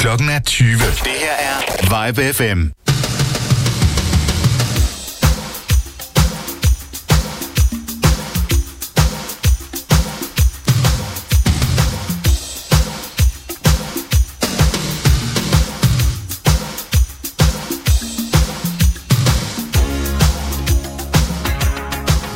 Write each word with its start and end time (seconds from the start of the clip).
Klokken 0.00 0.28
er 0.28 0.40
20. 0.40 0.72
Det 0.72 0.82
her 1.06 1.32
er 1.38 2.06
Vibe 2.06 2.32
FM. 2.34 2.68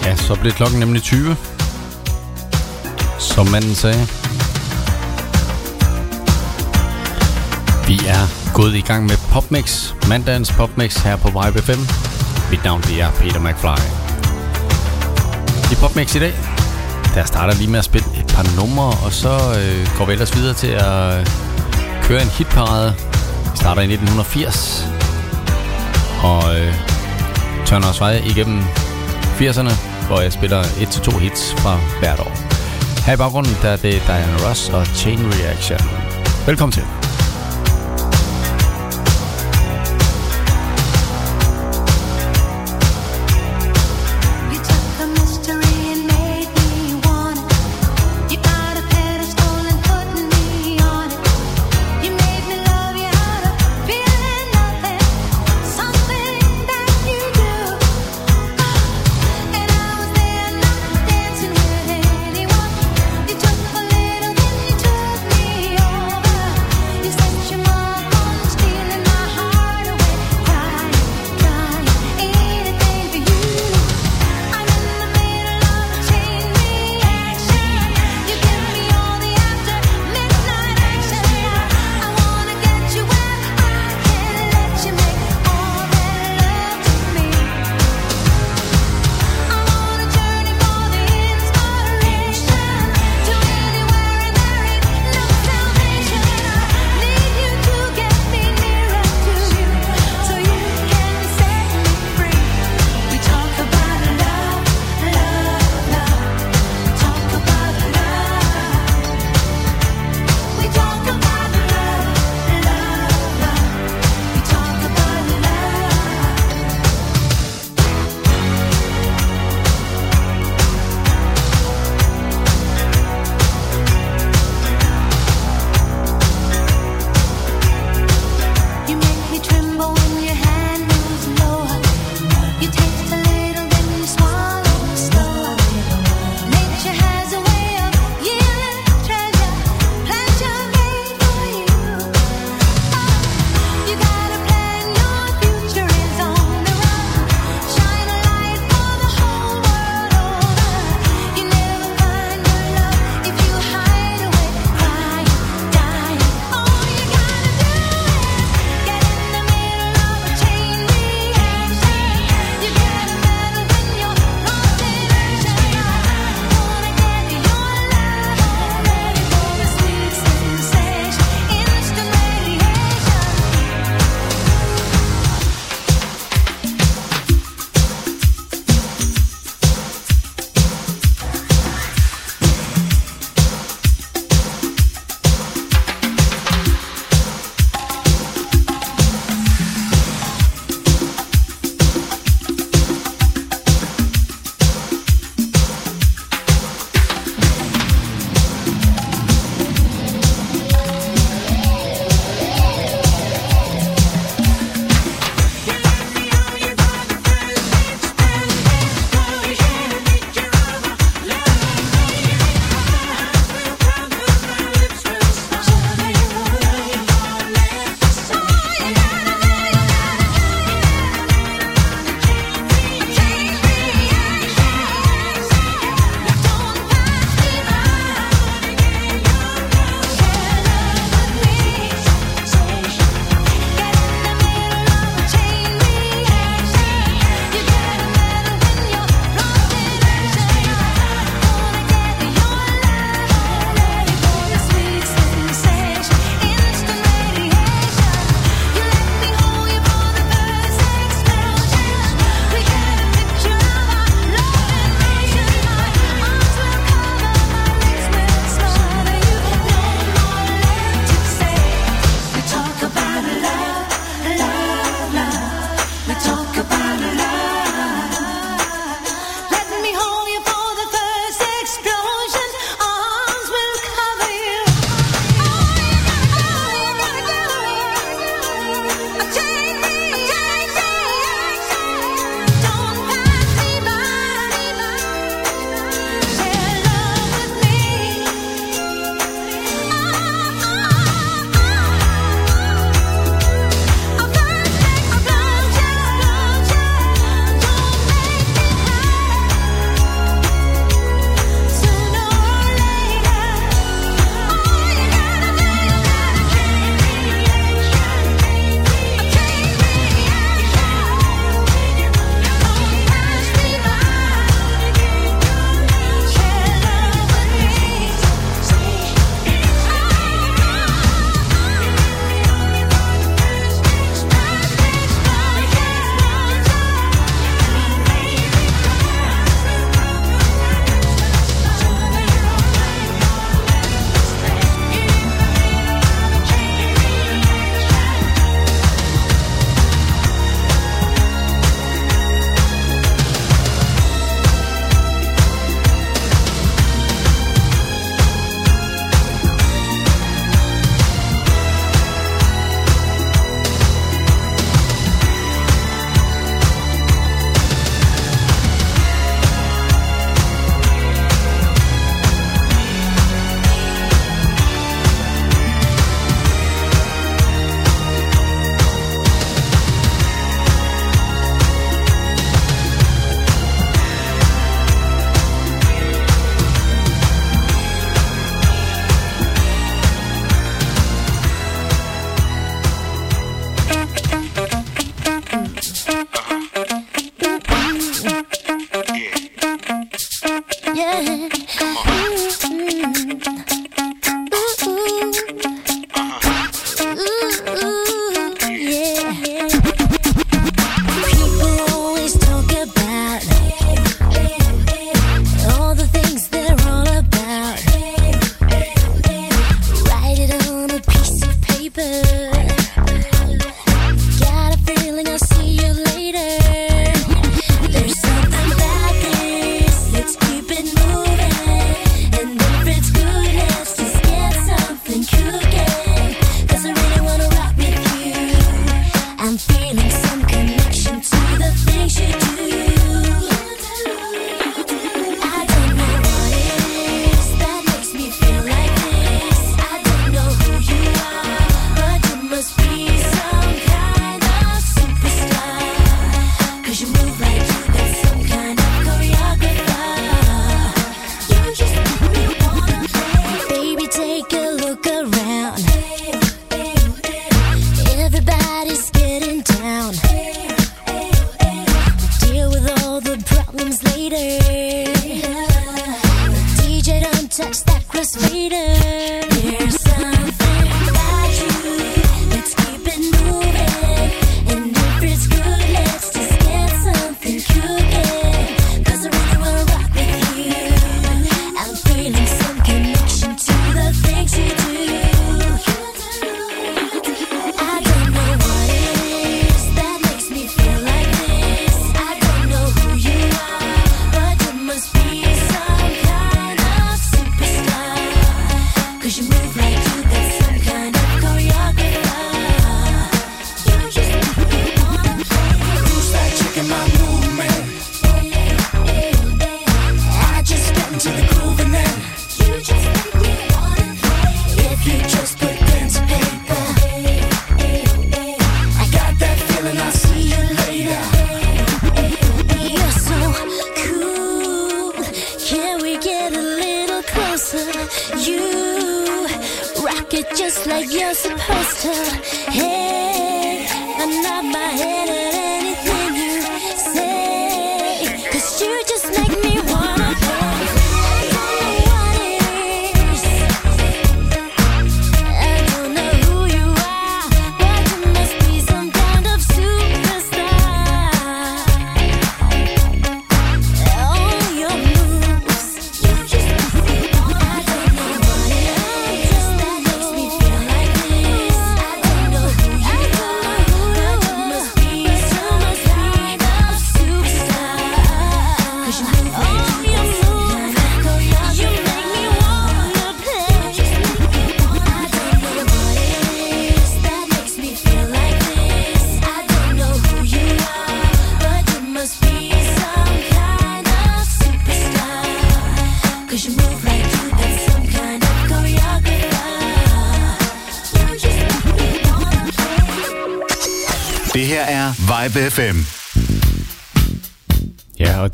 Ja, 0.04 0.16
så 0.16 0.34
blev 0.40 0.52
klokken 0.52 0.80
nemlig 0.80 1.02
20. 1.02 1.36
Som 3.18 3.46
manden 3.46 3.74
sagde. 3.74 4.06
Vi 7.86 7.94
er 7.94 8.52
gået 8.54 8.74
i 8.74 8.80
gang 8.80 9.06
med 9.06 9.16
Popmix, 9.32 9.94
mandagens 10.08 10.52
Popmix 10.52 10.96
her 10.96 11.16
på 11.16 11.28
Vibe 11.28 11.62
5. 11.62 11.78
Mit 12.50 12.64
navn 12.64 12.82
det 12.82 13.00
er 13.00 13.10
Peter 13.10 13.40
McFly. 13.40 13.80
I 15.72 15.74
Popmix 15.80 16.14
i 16.14 16.18
dag, 16.18 16.34
der 17.14 17.24
starter 17.24 17.54
lige 17.54 17.70
med 17.70 17.78
at 17.78 17.84
spille 17.84 18.08
et 18.20 18.26
par 18.26 18.56
numre, 18.56 18.86
og 19.04 19.12
så 19.12 19.28
øh, 19.28 19.98
går 19.98 20.04
vi 20.04 20.12
ellers 20.12 20.36
videre 20.36 20.54
til 20.54 20.66
at 20.68 21.18
øh, 21.18 21.26
køre 22.02 22.22
en 22.22 22.28
hitparade. 22.28 22.94
Vi 23.52 23.56
starter 23.56 23.82
i 23.82 23.92
1980, 23.92 24.88
og 26.22 26.42
øh, 26.58 26.74
tørner 27.66 27.88
os 27.88 28.00
vej 28.00 28.22
igennem 28.26 28.60
80'erne, 29.38 29.72
hvor 30.06 30.20
jeg 30.20 30.32
spiller 30.32 30.62
1-2 30.62 31.18
hits 31.18 31.54
fra 31.58 31.78
hvert 31.98 32.20
år. 32.20 32.32
Her 33.06 33.14
i 33.14 33.16
baggrunden, 33.16 33.56
der 33.62 33.68
er 33.68 33.76
det 33.76 34.02
Diana 34.06 34.48
Ross 34.48 34.68
og 34.68 34.86
Chain 34.86 35.20
Reaction. 35.32 35.78
Velkommen 36.46 36.72
til. 36.72 37.03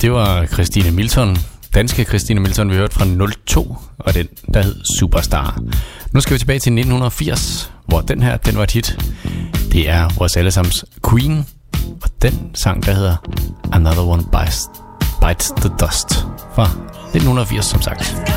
Det 0.00 0.12
var 0.12 0.46
Christine 0.46 0.90
Milton, 0.90 1.36
danske 1.74 2.04
Christine 2.04 2.40
Milton, 2.40 2.70
vi 2.70 2.76
hørte 2.76 2.94
fra 2.94 3.04
02, 3.46 3.76
og 3.98 4.14
den, 4.14 4.28
der 4.54 4.62
hed 4.62 4.74
Superstar. 4.98 5.58
Nu 6.12 6.20
skal 6.20 6.34
vi 6.34 6.38
tilbage 6.38 6.58
til 6.58 6.72
1980, 6.72 7.72
hvor 7.86 8.00
den 8.00 8.22
her, 8.22 8.36
den 8.36 8.56
var 8.56 8.62
et 8.62 8.70
hit. 8.70 8.98
Det 9.72 9.88
er 9.88 10.08
vores 10.18 10.36
allesammens 10.36 10.84
Queen, 11.10 11.46
og 12.02 12.08
den 12.22 12.50
sang, 12.54 12.86
der 12.86 12.92
hedder 12.92 13.16
Another 13.72 14.02
One 14.02 14.22
Bites, 14.22 14.60
Bites 15.28 15.52
the 15.56 15.70
Dust 15.80 16.26
fra 16.54 16.64
1980, 16.64 17.64
som 17.66 17.82
sagt. 17.82 18.29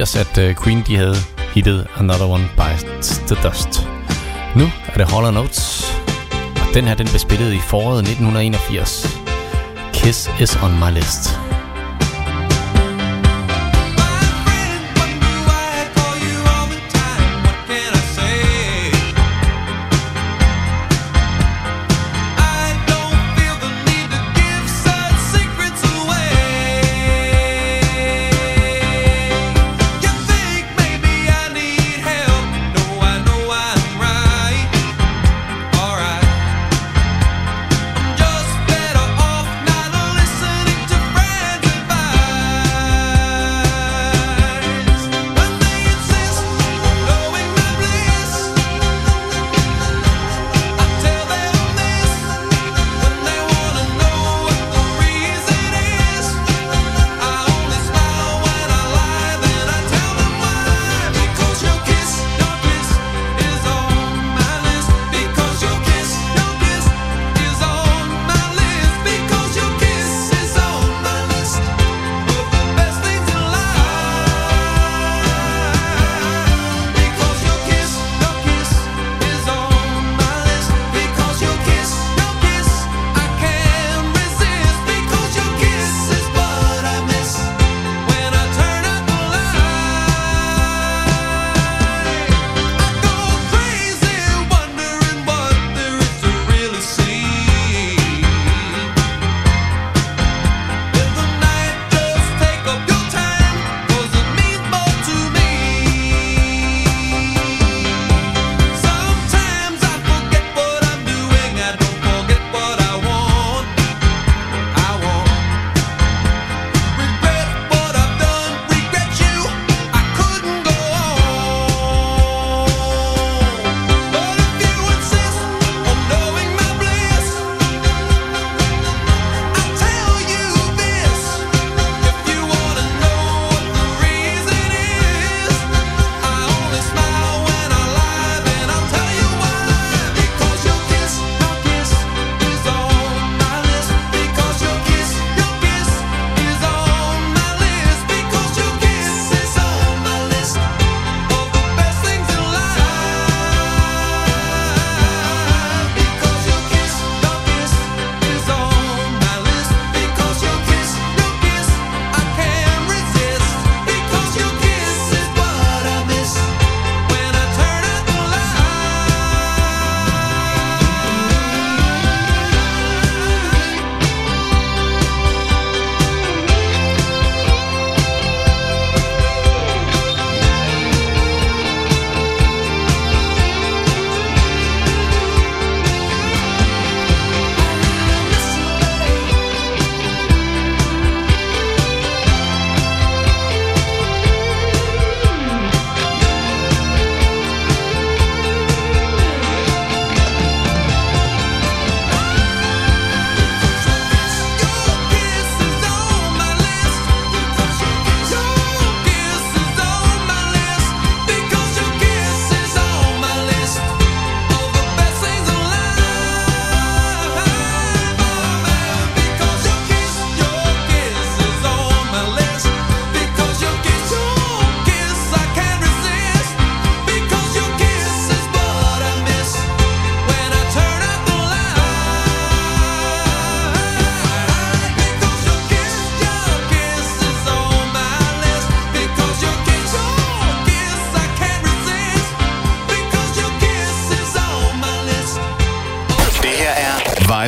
1980, 0.00 0.16
at 0.16 0.38
øh, 0.38 0.56
Queen 0.64 0.82
de 0.86 0.96
havde 0.96 1.16
hittet 1.54 1.86
Another 1.96 2.26
One 2.26 2.48
Bites 2.56 3.18
the 3.18 3.36
Dust. 3.48 3.88
Nu 4.56 4.64
er 4.86 4.96
det 4.96 5.10
Hollow 5.10 5.30
Notes, 5.30 5.92
og 6.56 6.74
den 6.74 6.84
her 6.84 6.94
den 6.94 7.06
blev 7.06 7.18
spillet 7.18 7.52
i 7.52 7.58
foråret 7.58 7.98
1981. 7.98 9.20
Kiss 9.92 10.30
is 10.40 10.56
on 10.56 10.72
my 10.78 10.94
list. 10.94 11.39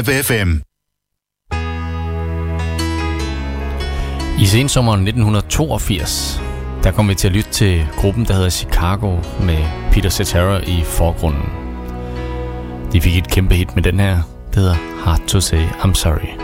Live 0.06 0.22
FM. 0.22 0.50
I 4.42 4.46
sensommeren 4.46 5.00
1982, 5.00 6.40
der 6.82 6.90
kom 6.92 7.08
vi 7.08 7.14
til 7.14 7.28
at 7.28 7.34
lytte 7.34 7.50
til 7.50 7.86
gruppen, 7.96 8.24
der 8.24 8.34
hedder 8.34 8.50
Chicago 8.50 9.16
med 9.40 9.58
Peter 9.92 10.10
Cetera 10.10 10.60
i 10.66 10.82
forgrunden. 10.84 11.50
De 12.92 13.00
fik 13.00 13.16
et 13.16 13.30
kæmpe 13.30 13.54
hit 13.54 13.74
med 13.74 13.82
den 13.82 14.00
her, 14.00 14.22
der 14.54 14.60
hedder 14.60 15.04
Hard 15.04 15.26
to 15.26 15.40
Say 15.40 15.66
I'm 15.66 15.94
Sorry. 15.94 16.41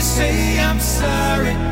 Say 0.00 0.58
I'm 0.58 0.80
sorry. 0.80 1.69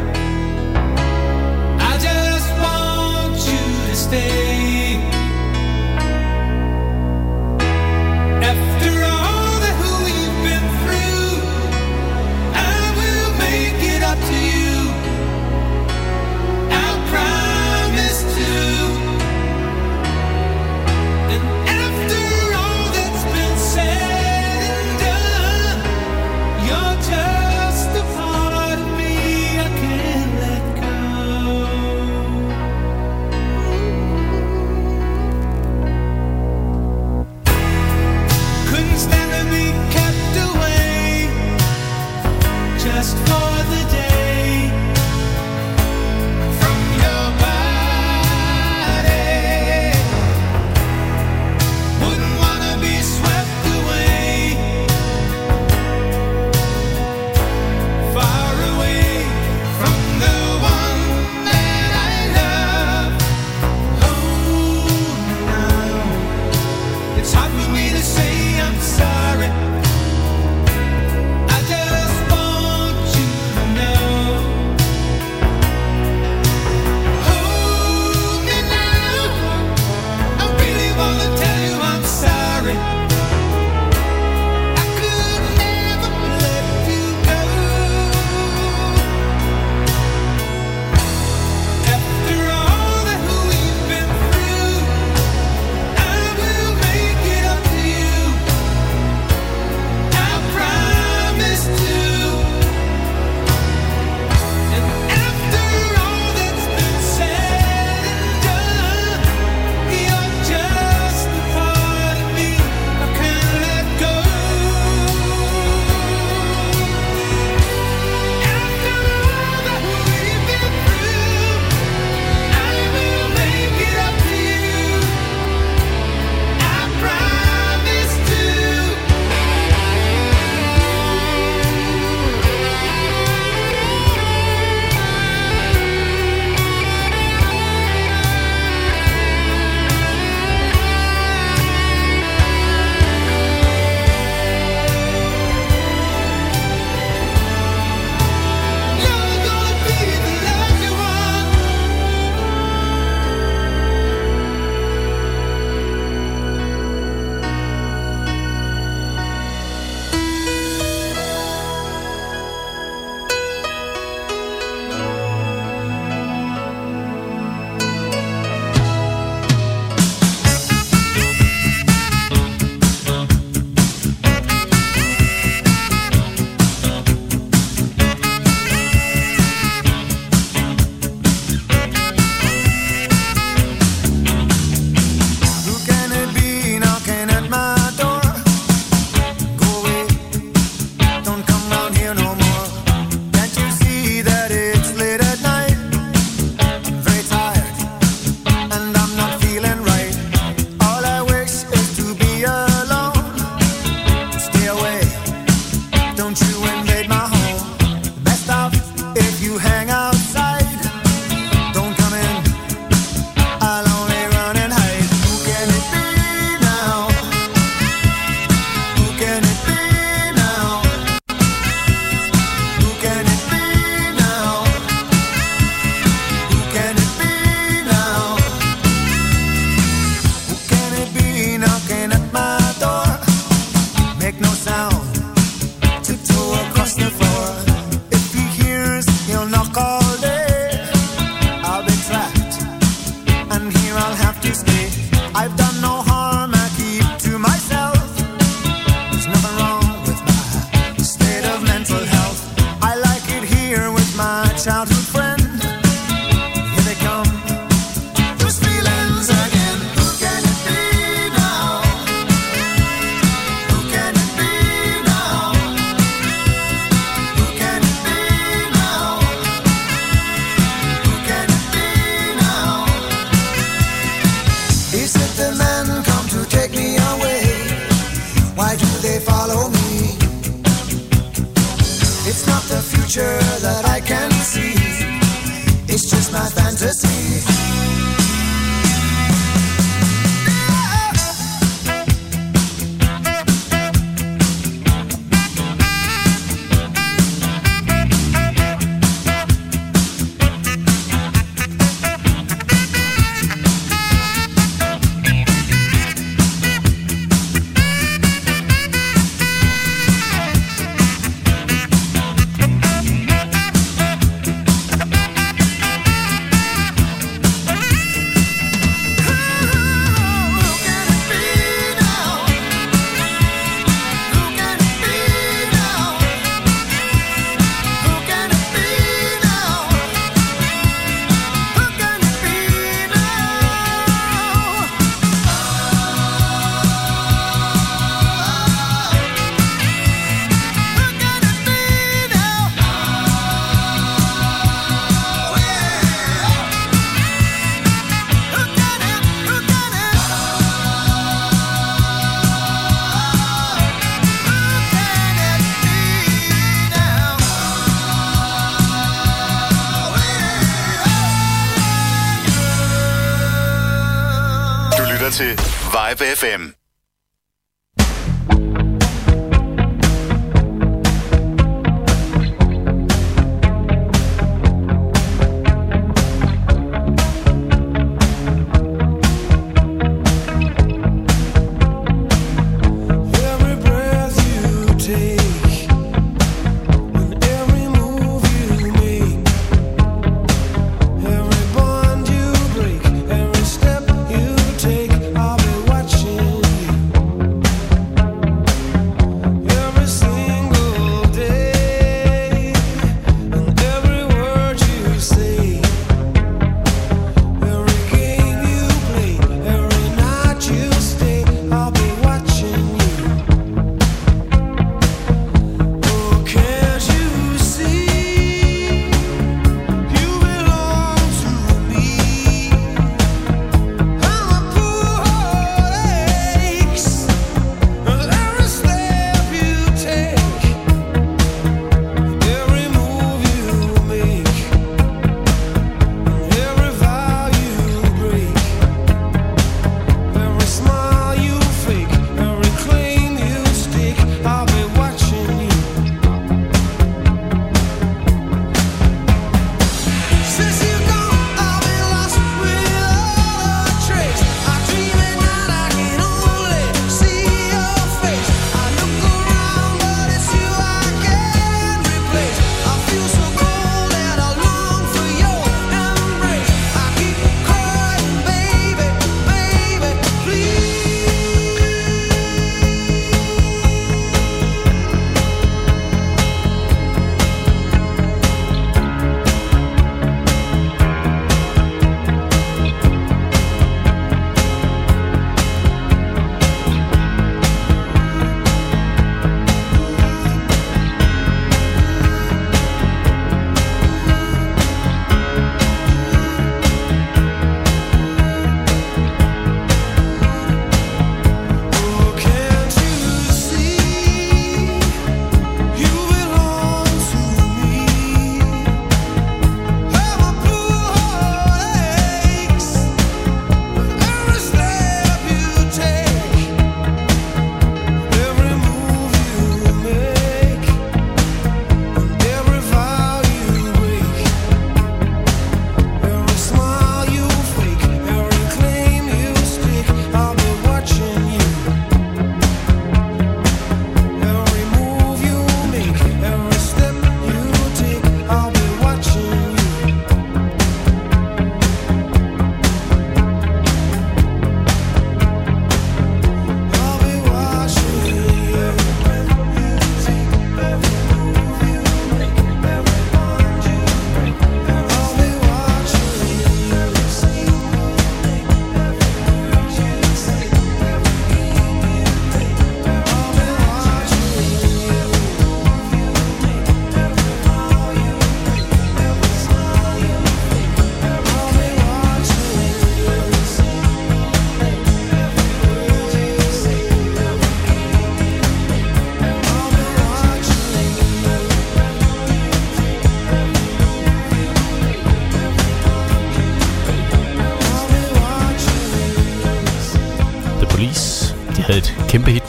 FM. 366.29 366.58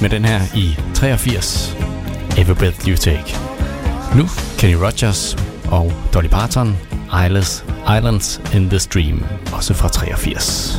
Med 0.01 0.09
den 0.09 0.25
her 0.25 0.41
i 0.55 0.77
83. 0.93 1.75
Every 2.37 2.55
Breath 2.55 2.87
You 2.87 2.97
Take. 2.97 3.35
Nu 4.15 4.27
Kenny 4.57 4.75
Rogers 4.75 5.37
og 5.71 5.93
Dolly 6.13 6.27
Parton, 6.27 6.77
Islands, 7.25 7.65
Islands 7.97 8.41
in 8.53 8.69
the 8.69 8.79
Stream, 8.79 9.23
også 9.53 9.73
fra 9.73 9.87
83. 9.87 10.78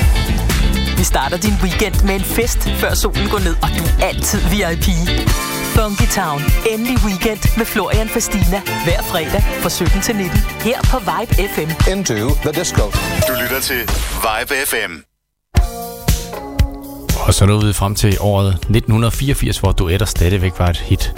starter 1.11 1.37
din 1.37 1.55
weekend 1.63 1.97
med 2.07 2.15
en 2.15 2.25
fest, 2.37 2.59
før 2.81 2.93
solen 2.93 3.27
går 3.33 3.39
ned, 3.39 3.55
og 3.63 3.69
du 3.77 3.83
er 3.83 4.07
altid 4.07 4.39
VIP. 4.53 4.87
Funky 5.75 6.07
Town. 6.19 6.41
Endelig 6.71 6.97
weekend 7.07 7.41
med 7.57 7.65
Florian 7.65 8.09
Fastina. 8.09 8.59
Hver 8.85 9.01
fredag 9.11 9.41
fra 9.61 9.69
17 9.69 10.01
til 10.01 10.15
19. 10.15 10.39
Her 10.67 10.79
på 10.91 10.97
Vibe 11.09 11.33
FM. 11.53 11.69
Into 11.91 12.13
the 12.45 12.51
disco. 12.59 12.83
Du 13.27 13.33
lytter 13.41 13.59
til 13.69 13.81
Vibe 14.25 14.53
FM. 14.69 14.91
Og 17.27 17.33
så 17.33 17.45
nåede 17.45 17.65
vi 17.65 17.73
frem 17.73 17.95
til 17.95 18.17
året 18.19 18.49
1984, 18.53 19.57
hvor 19.57 19.71
duetter 19.71 20.05
stadigvæk 20.05 20.51
var 20.59 20.69
et 20.69 20.77
hit. 20.77 21.13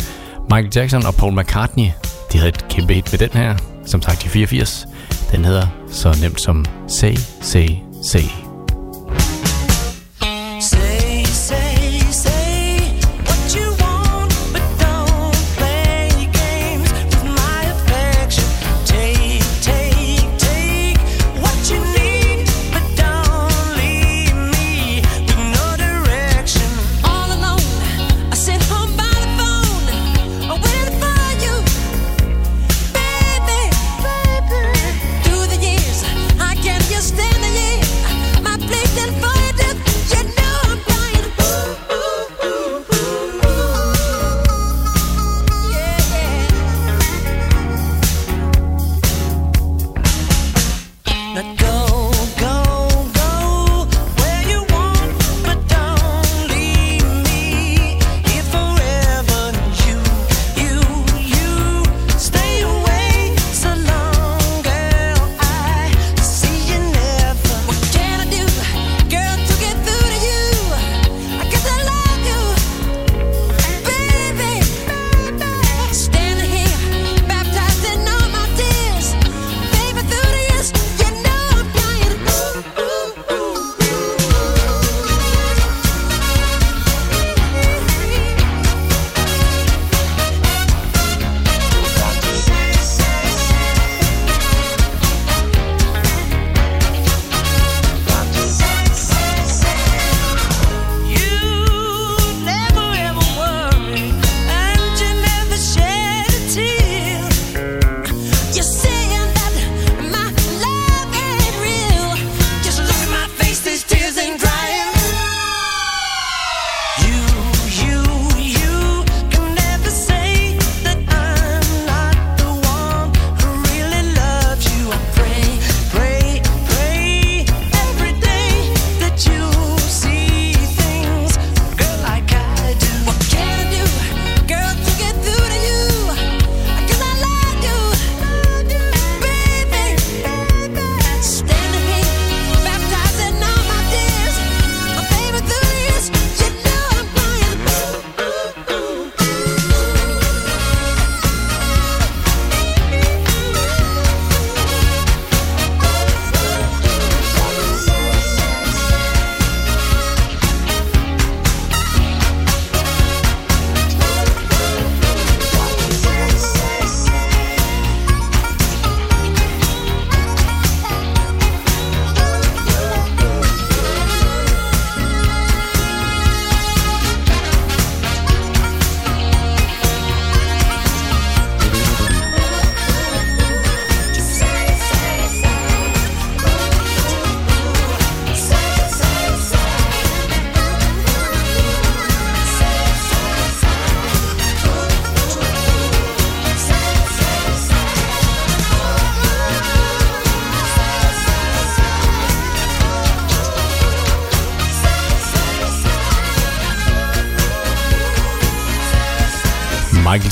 Michael 0.50 0.72
Jackson 0.76 1.06
og 1.06 1.16
Paul 1.16 1.34
McCartney, 1.40 1.88
de 2.32 2.38
havde 2.38 2.50
et 2.50 2.68
kæmpe 2.70 2.94
hit 2.94 3.12
med 3.12 3.20
den 3.20 3.30
her, 3.34 3.56
som 3.86 4.02
sagt 4.02 4.26
i 4.26 4.30
84. 4.30 4.86
Den 5.32 5.46
hedder 5.46 5.68
så 5.92 6.18
nemt 6.22 6.42
som 6.42 6.66
Say, 6.88 7.16
Say, 7.42 7.68
Say. 8.12 8.43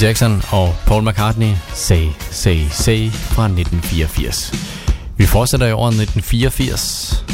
Jackson 0.02 0.44
og 0.52 0.76
Paul 0.88 1.10
McCartney 1.10 1.54
Say, 1.74 2.08
Say, 2.32 2.58
Say 2.70 3.10
fra 3.10 3.46
1984. 3.46 4.54
Vi 5.18 5.26
fortsætter 5.26 5.68
i 5.68 5.72
år 5.72 5.88
1984 5.88 7.26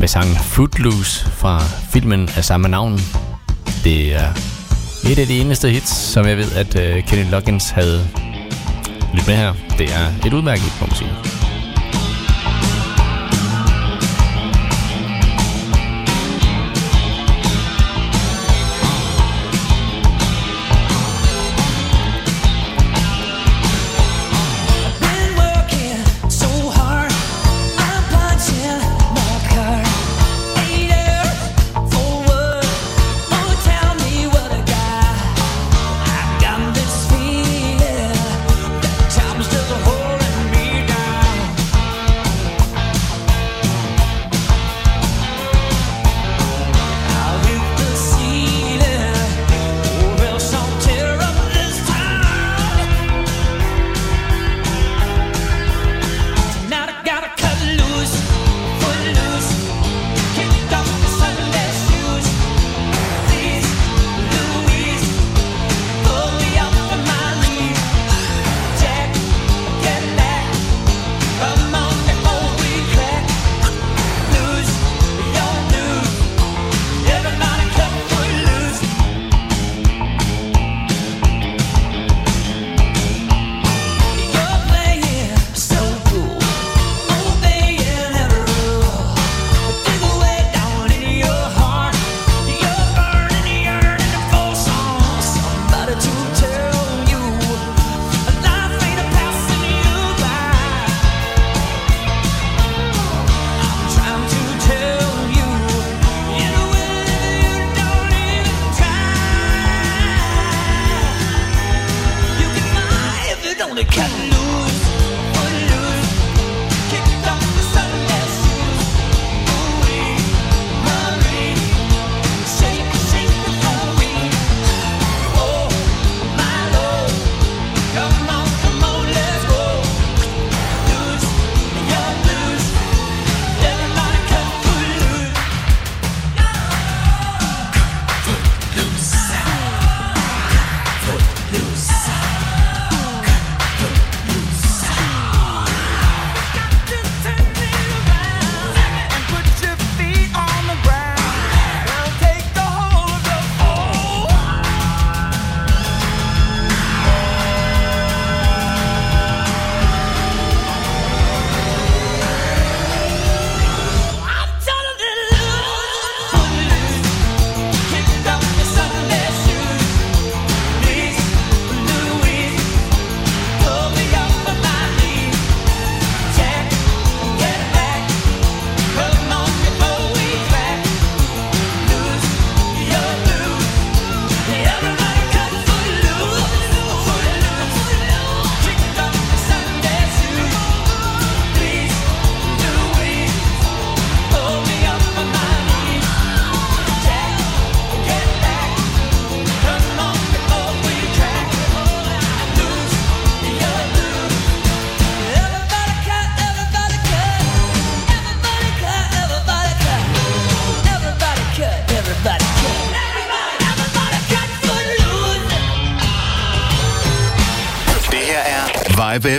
med 0.00 0.08
sangen 0.08 0.36
Footloose 0.36 1.30
fra 1.30 1.58
filmen 1.92 2.28
af 2.36 2.44
samme 2.44 2.68
navn. 2.68 3.00
Det 3.84 4.14
er 4.14 4.32
et 5.10 5.18
af 5.18 5.26
de 5.26 5.40
eneste 5.40 5.70
hits, 5.70 5.90
som 5.92 6.26
jeg 6.26 6.36
ved, 6.36 6.52
at 6.52 6.74
uh, 6.74 7.04
Kenny 7.04 7.30
Loggins 7.30 7.70
havde 7.70 8.08
lidt 9.14 9.26
med 9.26 9.36
her. 9.36 9.54
Det 9.78 9.94
er 9.94 10.26
et 10.26 10.32
udmærket, 10.32 10.72
punkt, 10.78 11.02
man. 11.02 11.35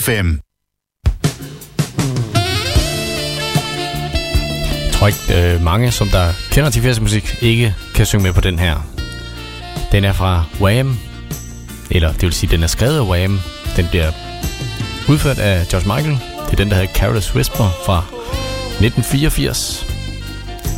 FM. 0.08 0.40
Jeg 4.86 4.94
tror 4.94 5.08
ikke, 5.08 5.54
øh, 5.54 5.64
mange, 5.64 5.92
som 5.92 6.08
der 6.08 6.34
kender 6.52 6.70
til 6.70 6.82
80'er 6.82 7.02
musik, 7.02 7.38
ikke 7.42 7.76
kan 7.96 8.06
synge 8.06 8.24
med 8.24 8.34
på 8.34 8.42
den 8.42 8.60
her. 8.60 8.76
Den 9.92 10.04
er 10.04 10.14
fra 10.14 10.44
Wham, 10.62 10.98
eller 11.92 12.12
det 12.12 12.22
vil 12.22 12.34
sige, 12.34 12.52
den 12.52 12.64
er 12.64 12.68
skrevet 12.68 12.98
af 12.98 13.08
Wham. 13.08 13.40
Den 13.76 13.88
bliver 13.90 14.12
udført 15.10 15.40
af 15.40 15.68
George 15.68 15.96
Michael. 15.96 16.20
Det 16.46 16.52
er 16.52 16.56
den, 16.56 16.70
der 16.70 16.76
hedder 16.76 16.94
Careless 16.94 17.36
Whisper 17.36 17.70
fra 17.86 17.98
1984. 17.98 19.86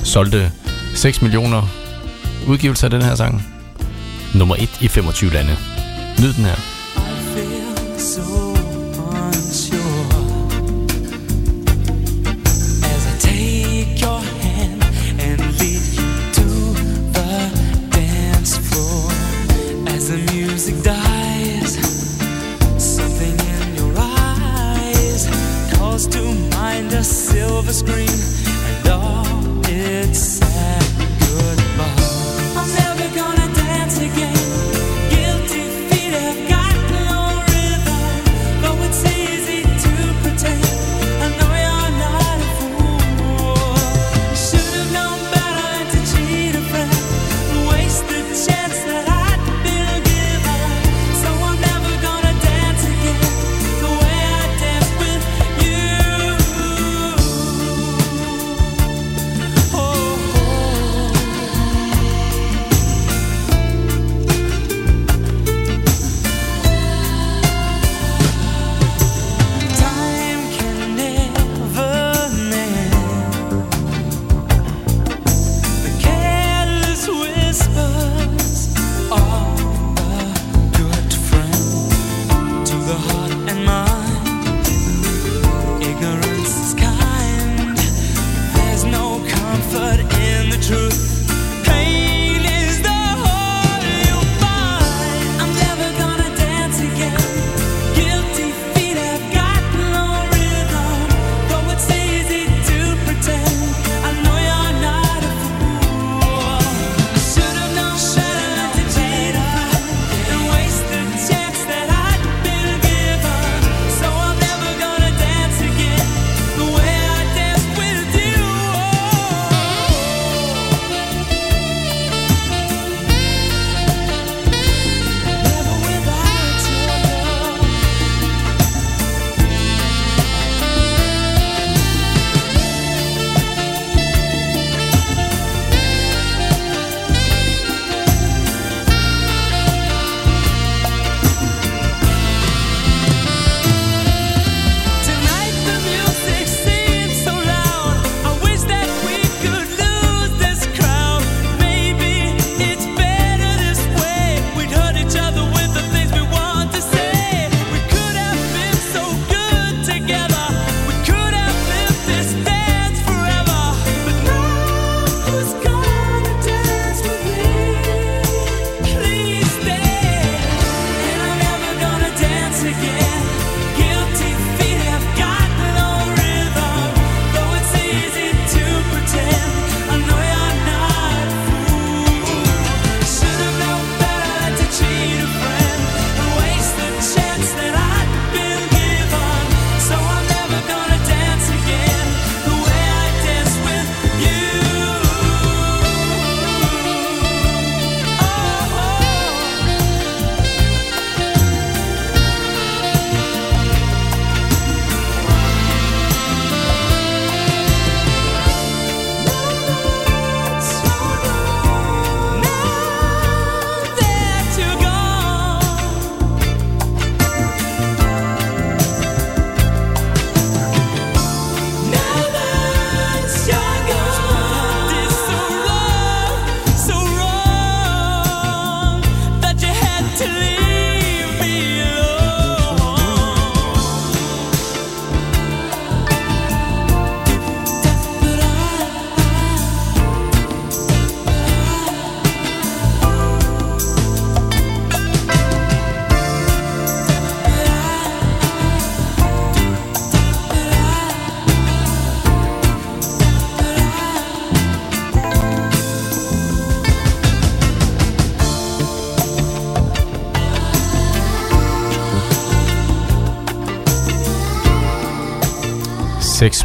Solgte 0.03 0.51
6 0.95 1.21
millioner 1.21 1.67
udgivelser 2.47 2.87
af 2.87 2.91
den 2.91 3.01
her 3.01 3.15
sang. 3.15 3.47
Nummer 4.35 4.55
1 4.55 4.69
i 4.81 4.87
25 4.87 5.31
lande. 5.31 5.57
Nyd 6.19 6.33
den 6.33 6.45
her. 6.45 6.55
I 6.55 7.35
feel 7.35 7.99
so 7.99 8.48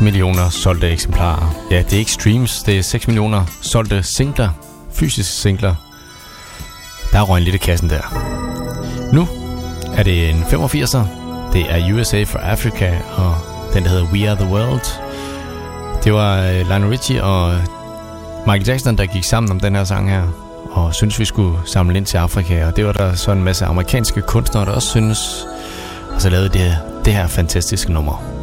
millioner 0.05 0.49
solgte 0.51 0.91
eksemplarer. 0.91 1.55
Ja, 1.71 1.79
det 1.79 1.93
er 1.93 1.99
ikke 1.99 2.13
streams, 2.13 2.63
det 2.63 2.79
er 2.79 2.83
6 2.83 3.07
millioner 3.07 3.45
solgte 3.61 4.03
singler, 4.03 4.49
fysiske 4.93 5.33
singler. 5.33 5.75
Der 7.13 7.23
røg 7.23 7.39
en 7.39 7.45
lille 7.45 7.59
kassen 7.59 7.91
der. 7.91 8.03
Nu 9.13 9.29
er 9.97 10.03
det 10.03 10.31
en 10.31 10.43
85'er. 10.43 11.05
Det 11.53 11.67
er 11.71 11.95
USA 11.95 12.23
for 12.23 12.39
Africa 12.39 12.99
og 13.17 13.35
den, 13.75 13.83
der 13.85 13.91
hedder 13.91 14.13
We 14.13 14.31
Are 14.31 14.37
The 14.37 14.55
World. 14.55 15.01
Det 16.05 16.13
var 16.13 16.43
øh, 16.43 16.69
Lionel 16.69 16.89
Richie 16.89 17.25
og 17.25 17.55
Michael 18.47 18.67
Jackson, 18.67 18.99
der 18.99 19.07
gik 19.07 19.25
sammen 19.25 19.51
om 19.51 19.61
den 19.61 19.75
her 19.75 19.85
sang 19.85 20.11
her 20.11 20.23
og 20.71 20.95
synes 20.95 21.19
vi 21.19 21.25
skulle 21.25 21.59
samle 21.65 21.97
ind 21.97 22.07
til 22.07 22.17
Afrika. 22.17 22.67
Og 22.67 22.77
det 22.77 22.87
var 22.87 22.93
der 22.93 23.15
så 23.15 23.33
en 23.33 23.45
masse 23.45 23.65
amerikanske 23.65 24.23
kunstnere, 24.23 24.65
der 24.65 24.73
også 24.73 24.89
synes. 24.89 25.47
Og 26.15 26.21
så 26.21 26.31
lavede 26.31 26.49
det, 26.49 26.79
det 27.05 27.13
her 27.13 27.27
fantastiske 27.27 27.93
nummer. 27.93 28.34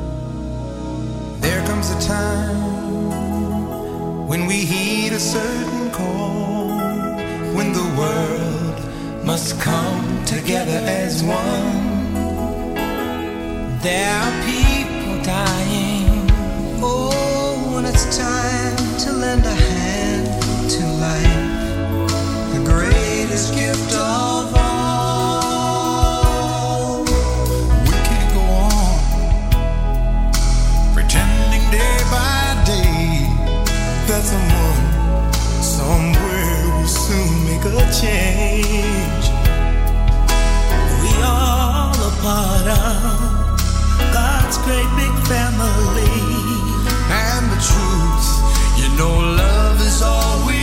Must 9.31 9.55
come 9.61 10.25
together 10.25 10.79
as 11.03 11.23
one. 11.23 12.03
There 13.79 14.13
are 14.23 14.33
people 14.43 15.23
dying. 15.23 16.29
Oh, 16.83 17.71
when 17.73 17.85
it's 17.85 18.05
time 18.17 18.75
to 19.03 19.09
lend 19.13 19.45
a 19.45 19.55
hand 19.69 20.27
to 20.73 20.83
life, 21.07 21.47
the 22.53 22.61
greatest 22.71 23.55
gift 23.55 23.93
of 23.93 24.53
all. 24.53 25.45
We 27.87 27.97
can't 28.07 28.31
go 28.37 28.43
on 28.75 28.99
pretending 30.93 31.65
day 31.77 31.97
by 32.15 32.41
day 32.73 33.29
that 34.07 34.23
someone 34.31 34.83
somewhere 35.77 36.59
will 36.75 36.91
soon 37.05 37.31
make 37.45 37.63
a 37.63 37.69
change. 38.01 39.00
Part 42.21 42.67
of 42.67 43.01
God's 44.13 44.57
great 44.59 44.89
big 44.95 45.15
family. 45.25 46.13
And 47.09 47.43
the 47.49 47.59
truth, 47.69 48.27
you 48.77 48.89
know, 48.97 49.13
love 49.41 49.81
is 49.81 50.01
all 50.03 50.45
we 50.45 50.60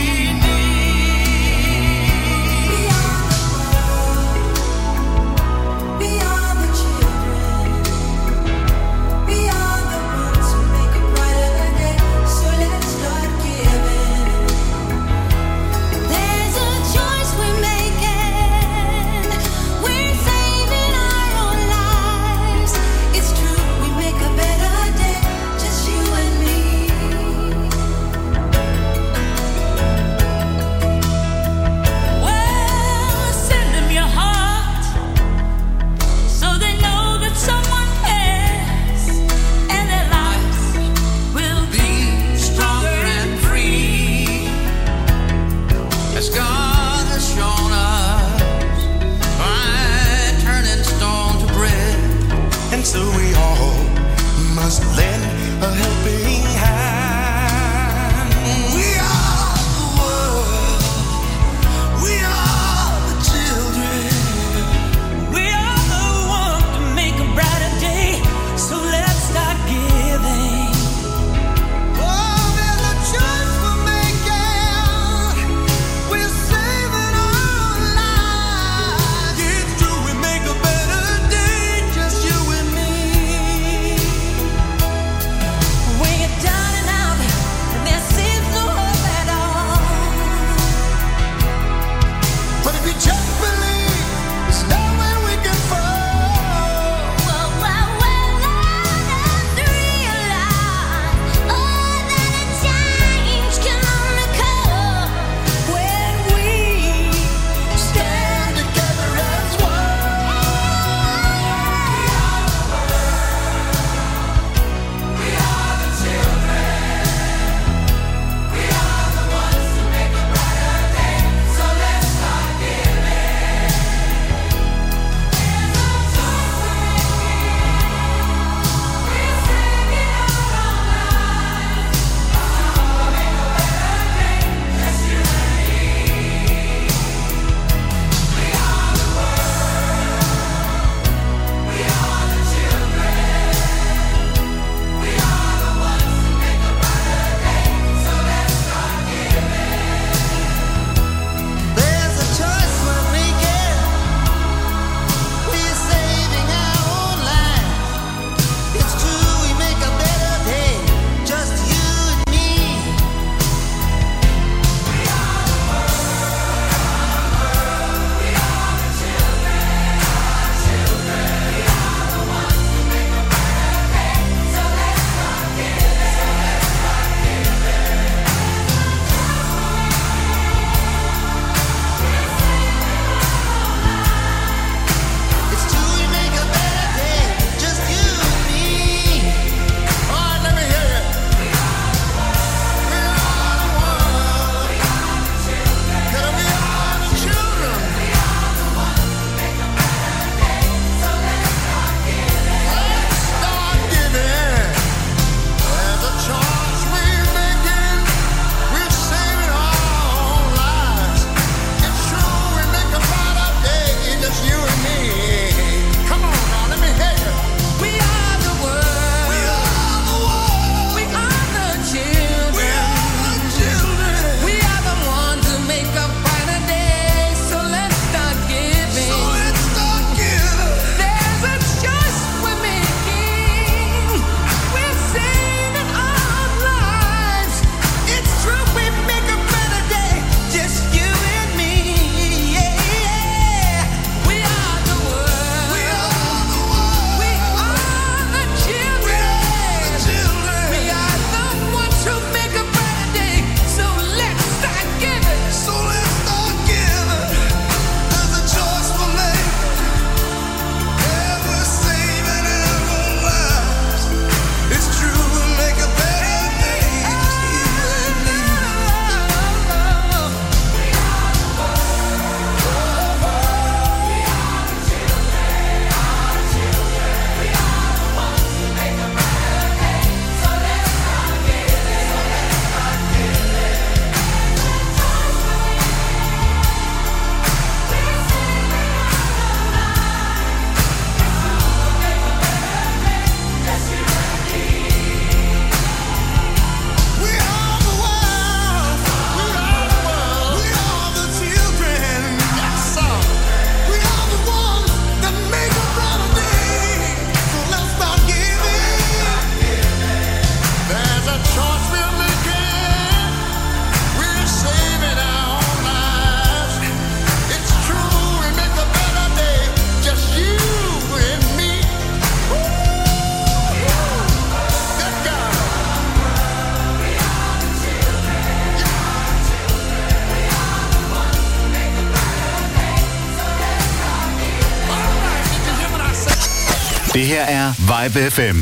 Det 337.19 337.27
her 337.27 337.43
er 337.43 337.73
Vibe 337.79 338.31
FM. 338.31 338.57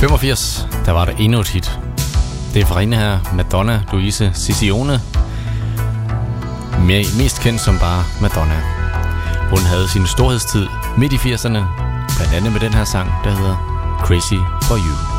85, 0.00 0.66
der 0.86 0.92
var 0.92 1.04
der 1.04 1.12
endnu 1.12 1.40
et 1.40 1.48
hit. 1.48 1.78
Det 2.54 2.62
er 2.62 2.66
fra 2.66 2.80
hende 2.80 2.96
her, 2.96 3.18
Madonna 3.34 3.82
Louise 3.92 4.32
Ciccione. 4.34 5.00
Mest 7.18 7.40
kendt 7.40 7.60
som 7.60 7.78
bare 7.78 8.04
Madonna. 8.20 8.62
Hun 9.50 9.58
havde 9.58 9.88
sin 9.88 10.06
storhedstid 10.06 10.66
midt 10.96 11.12
i 11.12 11.16
80'erne, 11.16 11.62
blandt 12.16 12.34
andet 12.34 12.52
med 12.52 12.60
den 12.60 12.74
her 12.74 12.84
sang, 12.84 13.10
der 13.24 13.30
hedder 13.30 13.56
Crazy 14.04 14.34
For 14.62 14.76
You. 14.76 15.17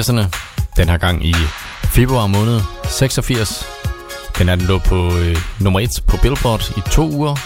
80'erne. 0.00 0.24
Den 0.76 0.88
her 0.88 0.96
gang 0.96 1.26
i 1.26 1.34
februar 1.84 2.26
måned 2.26 2.60
86. 2.84 3.66
Den 4.38 4.48
er 4.48 4.54
den 4.54 4.66
lå 4.66 4.78
på 4.78 5.18
øh, 5.18 5.36
nummer 5.60 5.80
1 5.80 5.90
på 6.06 6.16
Billboard 6.22 6.72
i 6.76 6.80
to 6.90 7.10
uger. 7.10 7.36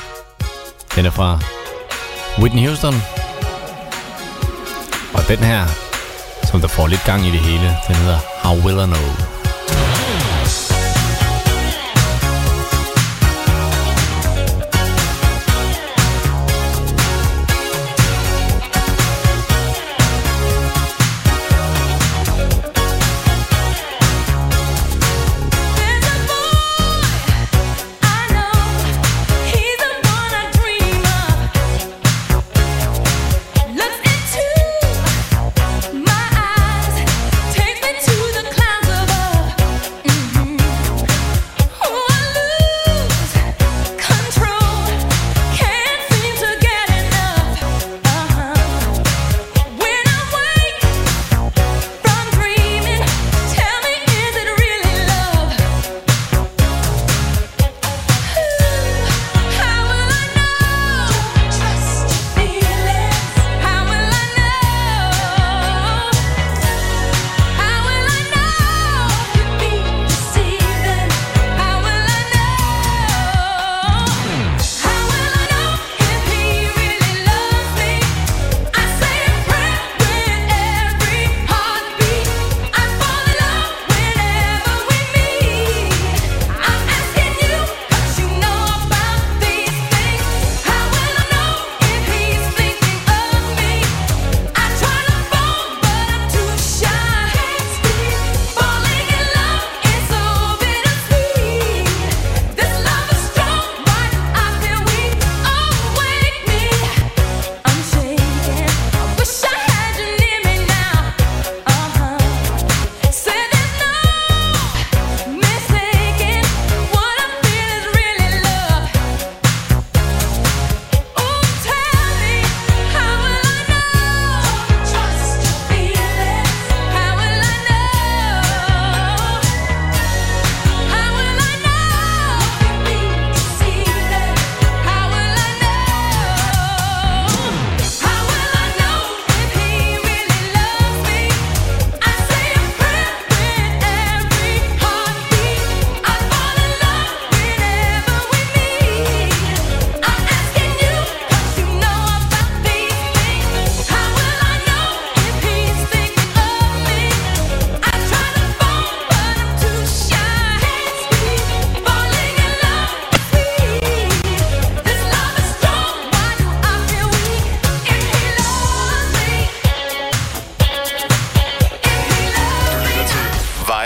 Den 0.97 1.07
er 1.07 1.11
fra 1.11 1.41
Whitney 2.39 2.67
Houston. 2.67 2.95
Og 5.15 5.29
den 5.29 5.39
her, 5.39 5.67
som 6.45 6.61
der 6.61 6.69
får 6.69 6.87
lidt 6.87 7.05
gang 7.05 7.27
i 7.27 7.31
det 7.31 7.41
hele, 7.41 7.77
den 7.89 7.95
hedder 7.95 8.19
How 8.43 8.57
Will 8.65 8.79
I 8.79 8.87
Know. 8.87 9.34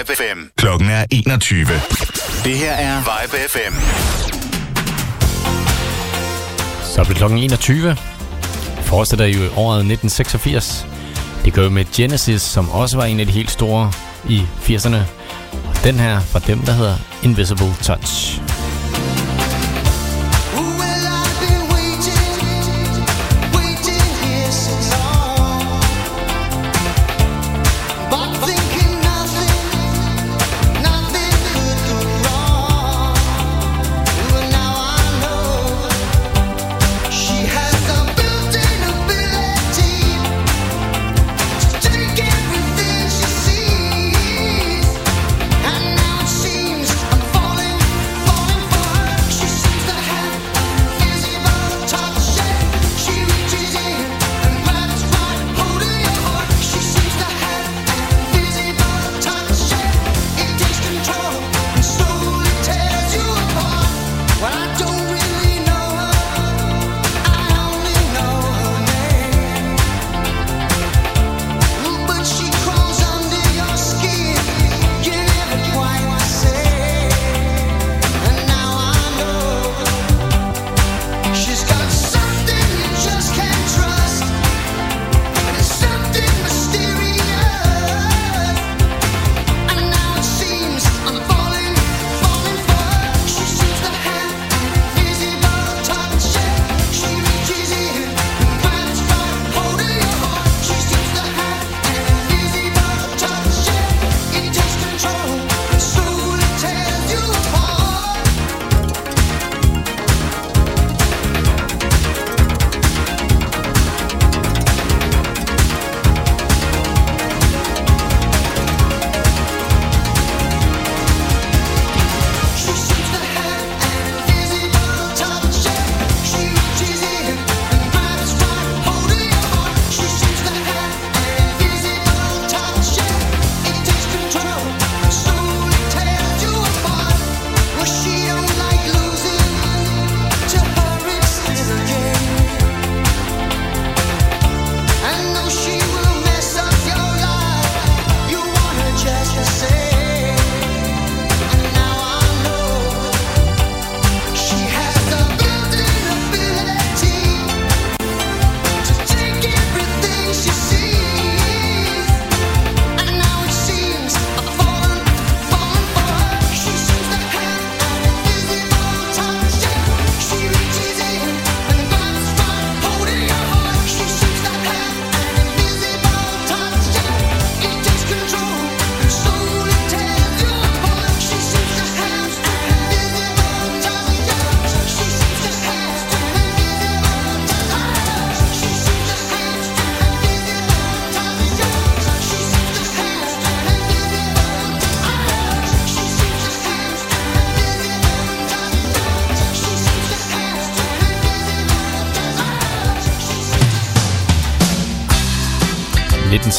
Vibe 0.09 0.17
FM. 0.17 0.39
Klokken 0.57 0.89
er 0.91 1.05
21. 1.11 1.67
Det 2.45 2.55
her 2.59 2.73
er 2.73 2.99
Vibe 2.99 3.37
FM. 3.49 3.75
Så 6.83 7.05
blev 7.05 7.17
klokken 7.17 7.39
21. 7.39 7.97
Forestil 8.83 9.21
i 9.21 9.49
året 9.57 9.79
1986. 9.79 10.87
Det 11.45 11.53
gør 11.53 11.69
med 11.69 11.85
Genesis, 11.97 12.43
som 12.43 12.71
også 12.71 12.97
var 12.97 13.05
en 13.05 13.21
af 13.21 13.27
de 13.27 13.33
helt 13.33 13.51
store 13.51 13.93
i 14.29 14.43
80'erne. 14.63 14.97
Og 15.53 15.85
den 15.85 15.95
her 15.95 16.21
fra 16.21 16.39
dem, 16.39 16.59
der 16.59 16.73
hedder 16.73 16.97
Invisible 17.23 17.75
Touch. 17.83 18.41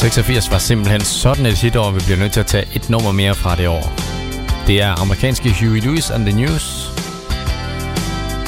86 0.00 0.50
var 0.50 0.58
simpelthen 0.58 1.00
sådan 1.00 1.46
et 1.46 1.58
hitår, 1.58 1.90
vi 1.90 2.00
bliver 2.04 2.18
nødt 2.18 2.32
til 2.32 2.40
at 2.40 2.46
tage 2.46 2.66
et 2.74 2.90
nummer 2.90 3.12
mere 3.12 3.34
fra 3.34 3.56
det 3.56 3.68
år. 3.68 3.92
Det 4.66 4.82
er 4.82 5.00
amerikanske 5.00 5.54
Huey 5.60 5.80
Lewis 5.80 6.10
and 6.10 6.26
the 6.26 6.36
News. 6.36 6.90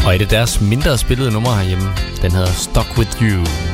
Og 0.07 0.16
et 0.16 0.22
af 0.22 0.28
deres 0.28 0.61
mindre 0.61 0.98
spillede 0.98 1.30
numre 1.30 1.57
herhjemme, 1.57 1.88
den 2.22 2.32
hedder 2.32 2.53
Stuck 2.53 2.98
With 2.98 3.22
You. 3.22 3.72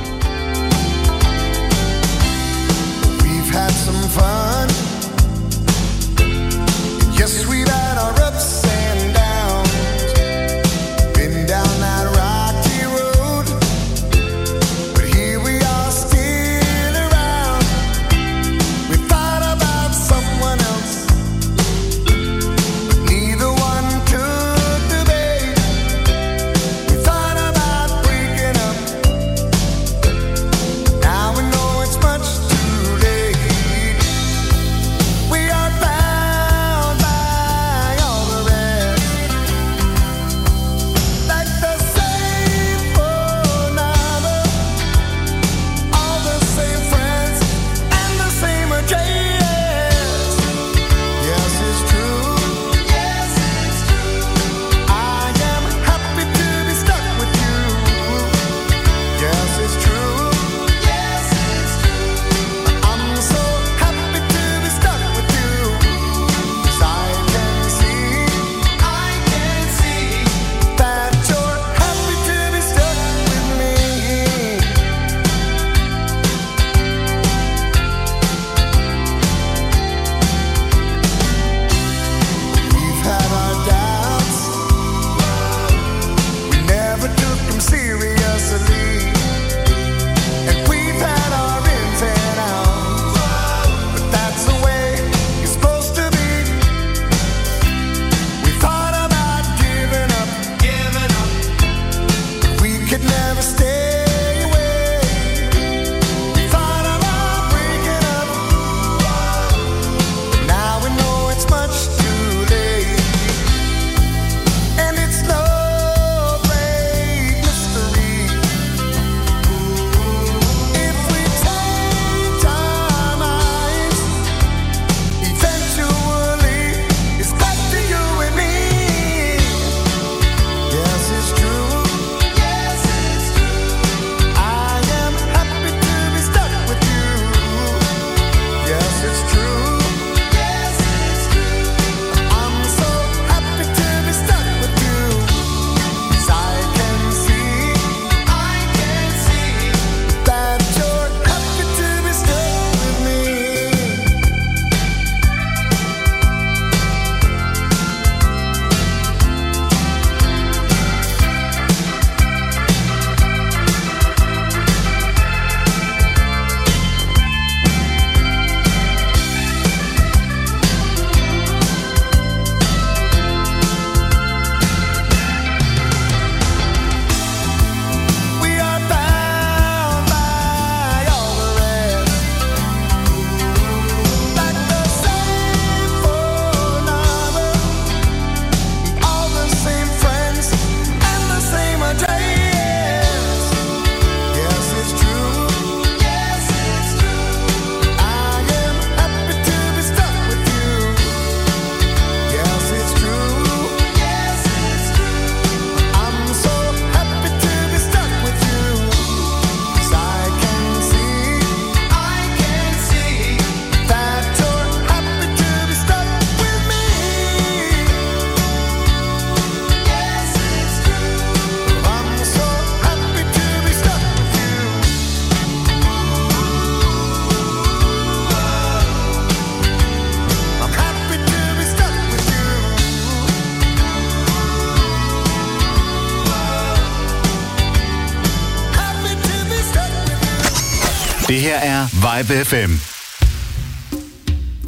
Det 241.39 241.47
her 241.47 241.59
er 241.59 241.87
Vibe 241.93 242.45
FM. 242.45 242.73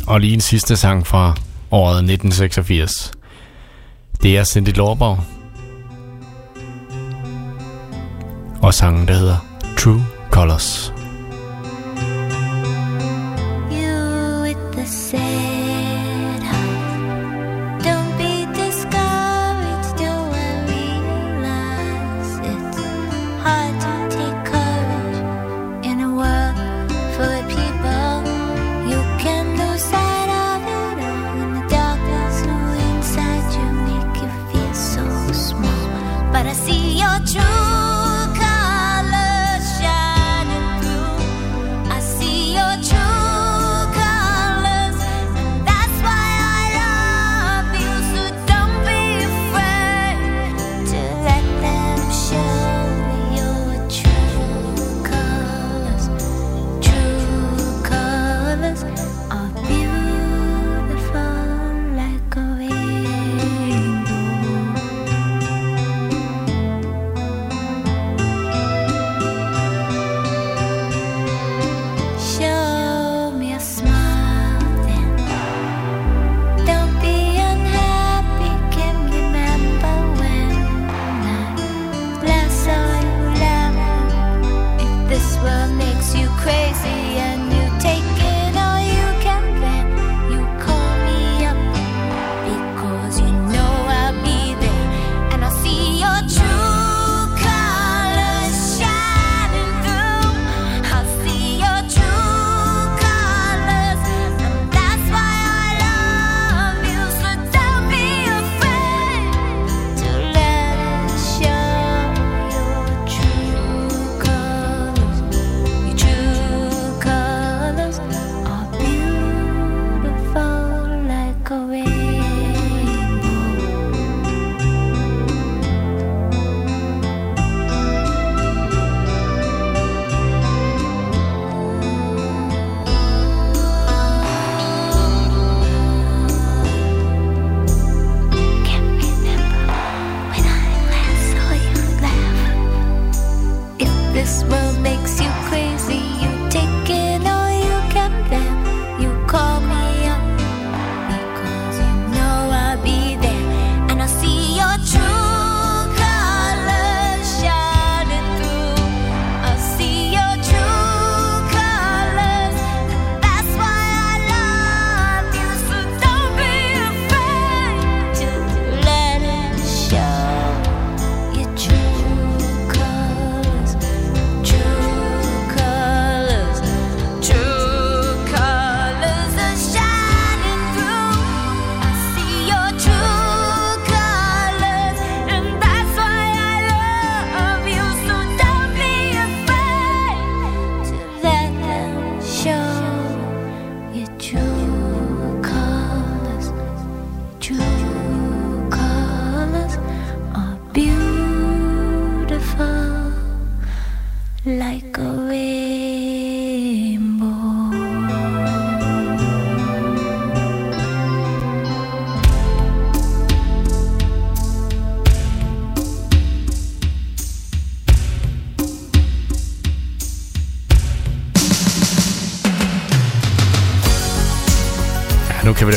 Og 0.06 0.20
lige 0.20 0.34
en 0.34 0.40
sidste 0.40 0.76
sang 0.76 1.06
fra 1.06 1.34
året 1.70 1.96
1986. 1.96 3.12
Det 4.22 4.36
er 4.38 4.44
Cindy 4.44 4.68
Lorborg. 4.76 5.24
Og 8.62 8.74
sangen, 8.74 9.08
der 9.08 9.14
hedder 9.14 9.36
True 9.78 10.04
Colors. 10.30 10.92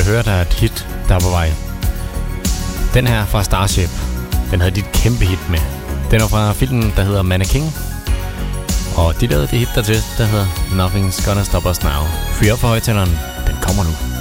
hørte 0.03 0.29
her 0.29 0.41
et 0.41 0.53
hit, 0.53 0.87
der 1.07 1.15
er 1.15 1.19
på 1.19 1.29
vej. 1.29 1.51
Den 2.93 3.07
her 3.07 3.25
fra 3.25 3.43
Starship, 3.43 3.89
den 4.51 4.59
havde 4.59 4.75
dit 4.75 4.91
kæmpe 4.93 5.25
hit 5.25 5.49
med. 5.49 5.59
Den 6.11 6.21
er 6.21 6.27
fra 6.27 6.53
filmen, 6.53 6.93
der 6.95 7.03
hedder 7.03 7.21
Mannequin. 7.21 7.71
Og 8.97 9.21
de 9.21 9.27
lavede 9.27 9.47
det 9.47 9.59
hit 9.59 9.69
der 9.75 9.81
til, 9.81 10.03
der 10.17 10.25
hedder 10.25 10.45
Nothing's 10.79 11.25
Gonna 11.25 11.43
Stop 11.43 11.65
Us 11.65 11.83
Now. 11.83 12.03
Fyr 12.33 12.53
op 12.53 12.59
for 12.59 12.67
højtaleren, 12.67 13.09
den 13.47 13.55
kommer 13.61 13.83
nu. 13.83 14.12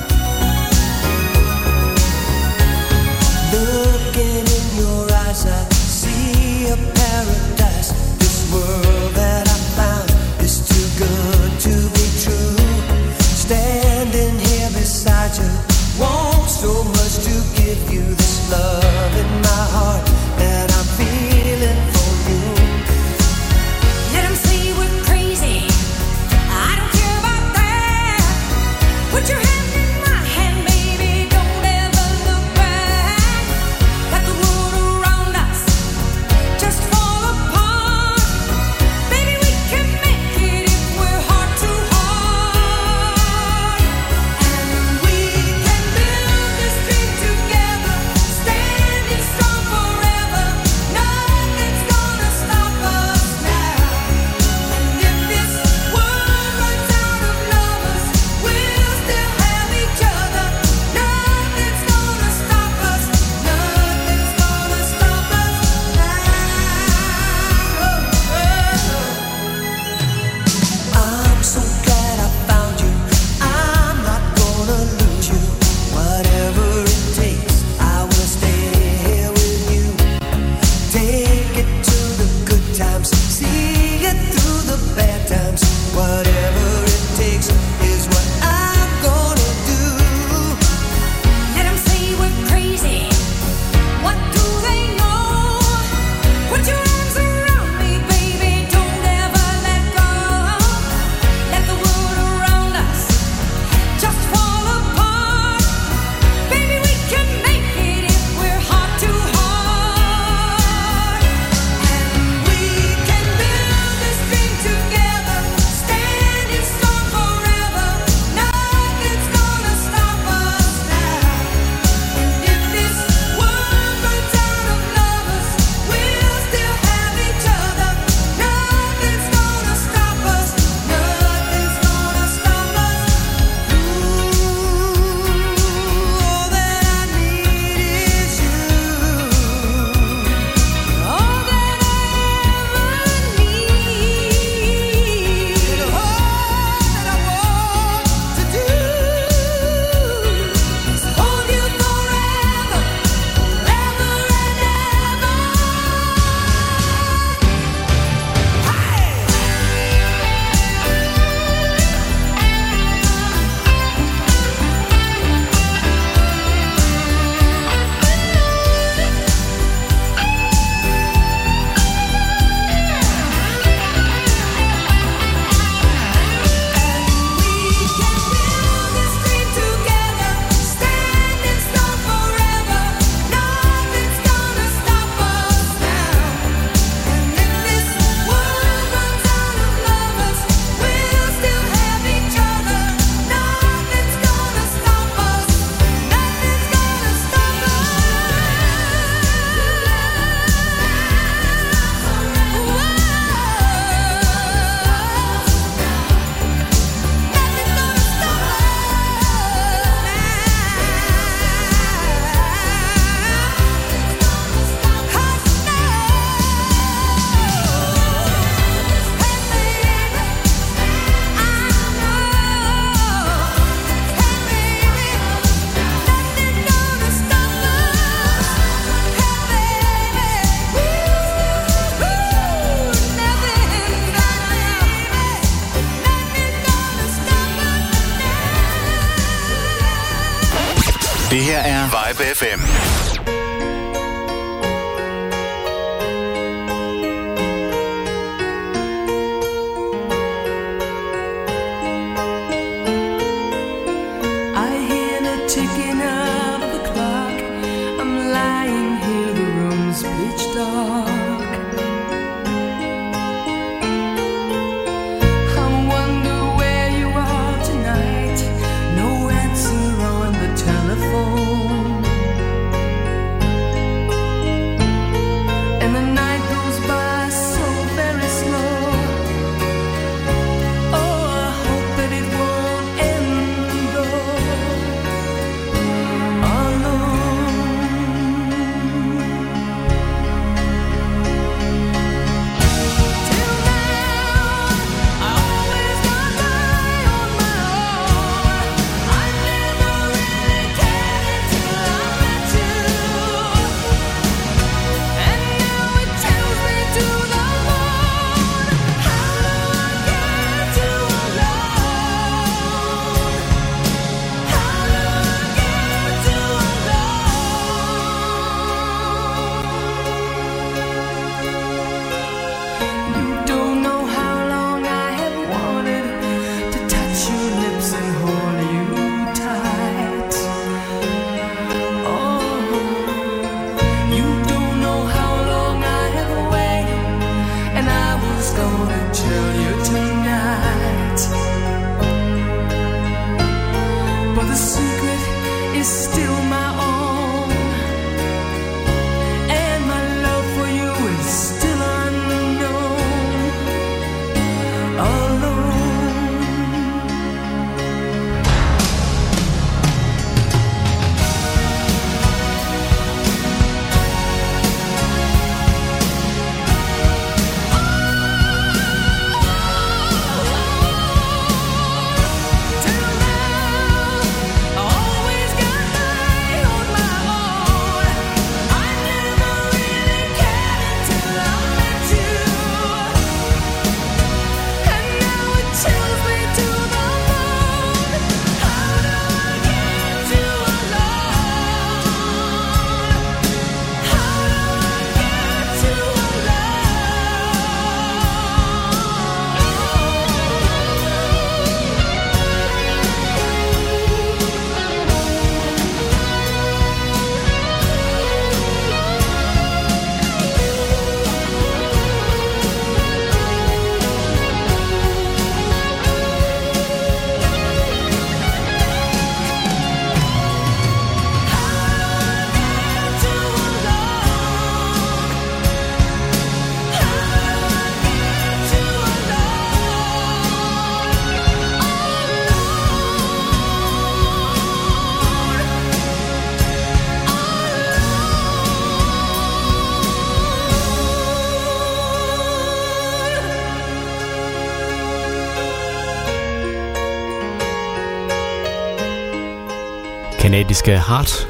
kanadiske 450.72 451.12
Heart, 451.12 451.48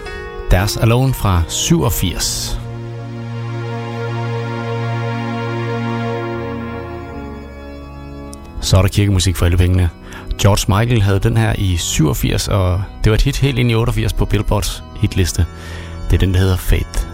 deres 0.51 0.77
Alone 0.77 1.15
fra 1.15 1.43
87. 1.49 2.61
Så 8.61 8.77
er 8.77 8.82
der 8.82 8.89
kirkemusik 8.89 9.36
for 9.36 9.44
alle 9.44 9.57
pengene. 9.57 9.90
George 10.39 10.81
Michael 10.81 11.03
havde 11.03 11.19
den 11.19 11.36
her 11.36 11.55
i 11.59 11.77
87, 11.77 12.49
og 12.49 12.82
det 13.05 13.11
var 13.11 13.15
et 13.15 13.23
hit 13.23 13.36
helt 13.36 13.59
ind 13.59 13.70
i 13.70 13.74
88 13.74 14.12
på 14.12 14.24
Billboards 14.24 14.82
hitliste. 15.01 15.47
Det 16.11 16.15
er 16.15 16.19
den, 16.19 16.35
der 16.35 16.40
hedder 16.40 16.57
Faith. 16.57 17.11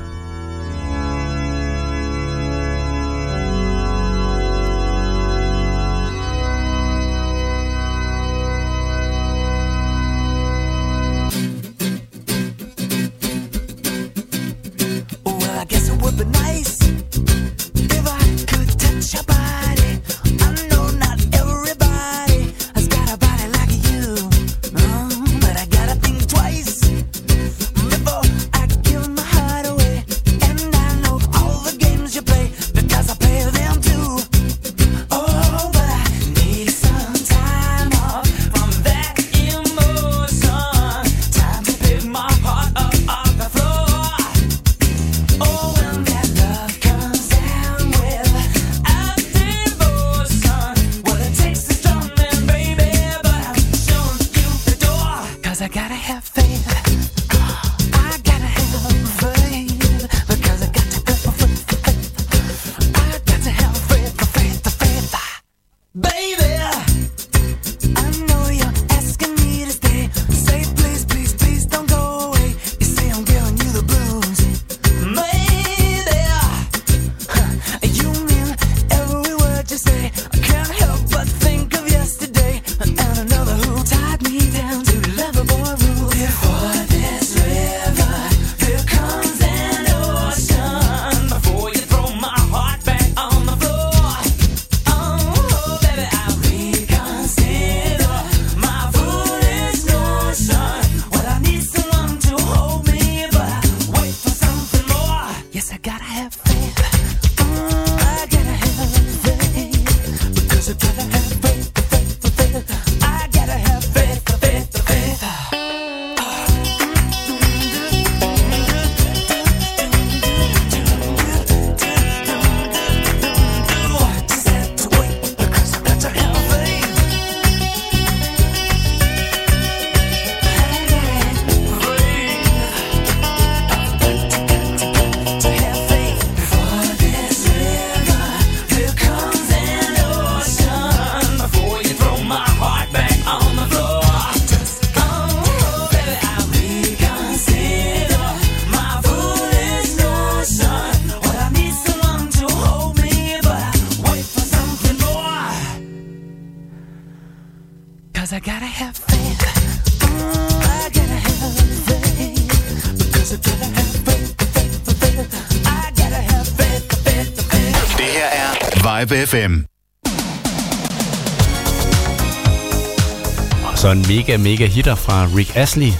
Så 173.78 173.90
en 173.90 174.04
mega, 174.08 174.36
mega 174.36 174.66
hitter 174.66 174.94
fra 174.94 175.26
Rick 175.36 175.56
Astley 175.56 175.92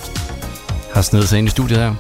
har 0.95 1.03
snedet 1.03 1.29
sig 1.29 1.39
ind 1.39 1.49
i 1.49 1.51
studiet 1.51 1.79
her. 1.79 1.95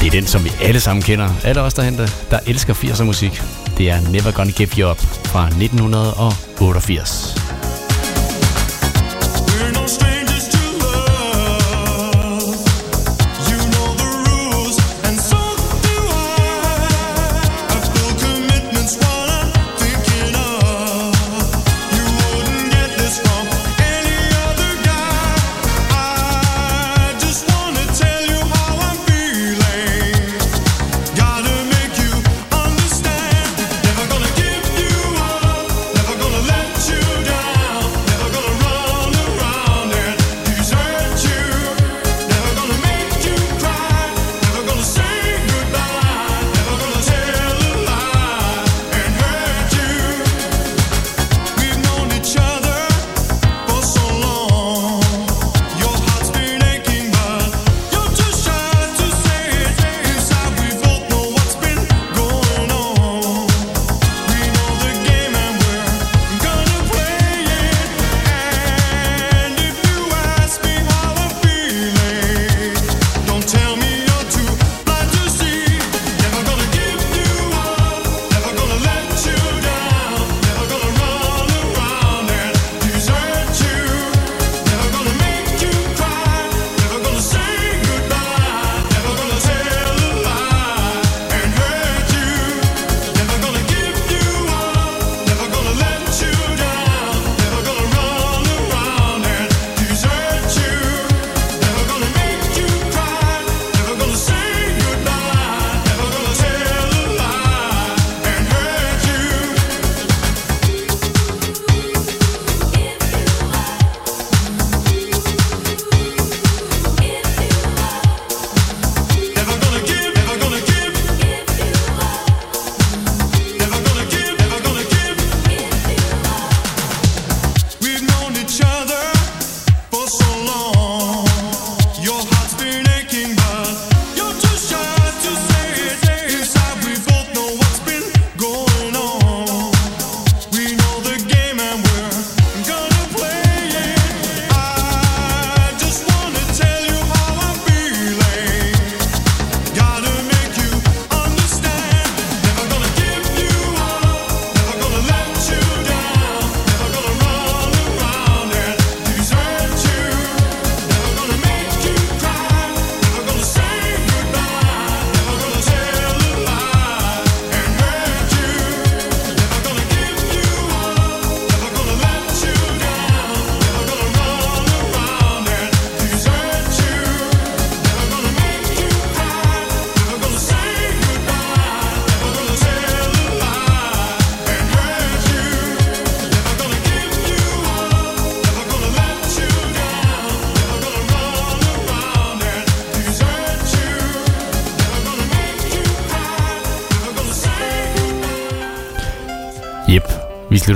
Det 0.00 0.06
er 0.06 0.10
den, 0.10 0.26
som 0.26 0.44
vi 0.44 0.50
alle 0.62 0.80
sammen 0.80 1.02
kender. 1.02 1.28
Alle 1.44 1.60
os 1.60 1.74
derhen, 1.74 1.98
der 2.30 2.38
elsker 2.46 2.74
80'er 2.74 3.04
musik. 3.04 3.42
Det 3.78 3.90
er 3.90 4.10
Never 4.10 4.32
Gonna 4.32 4.52
Give 4.52 4.68
You 4.78 4.90
Up 4.90 4.98
fra 5.24 5.46
1988. 5.46 7.49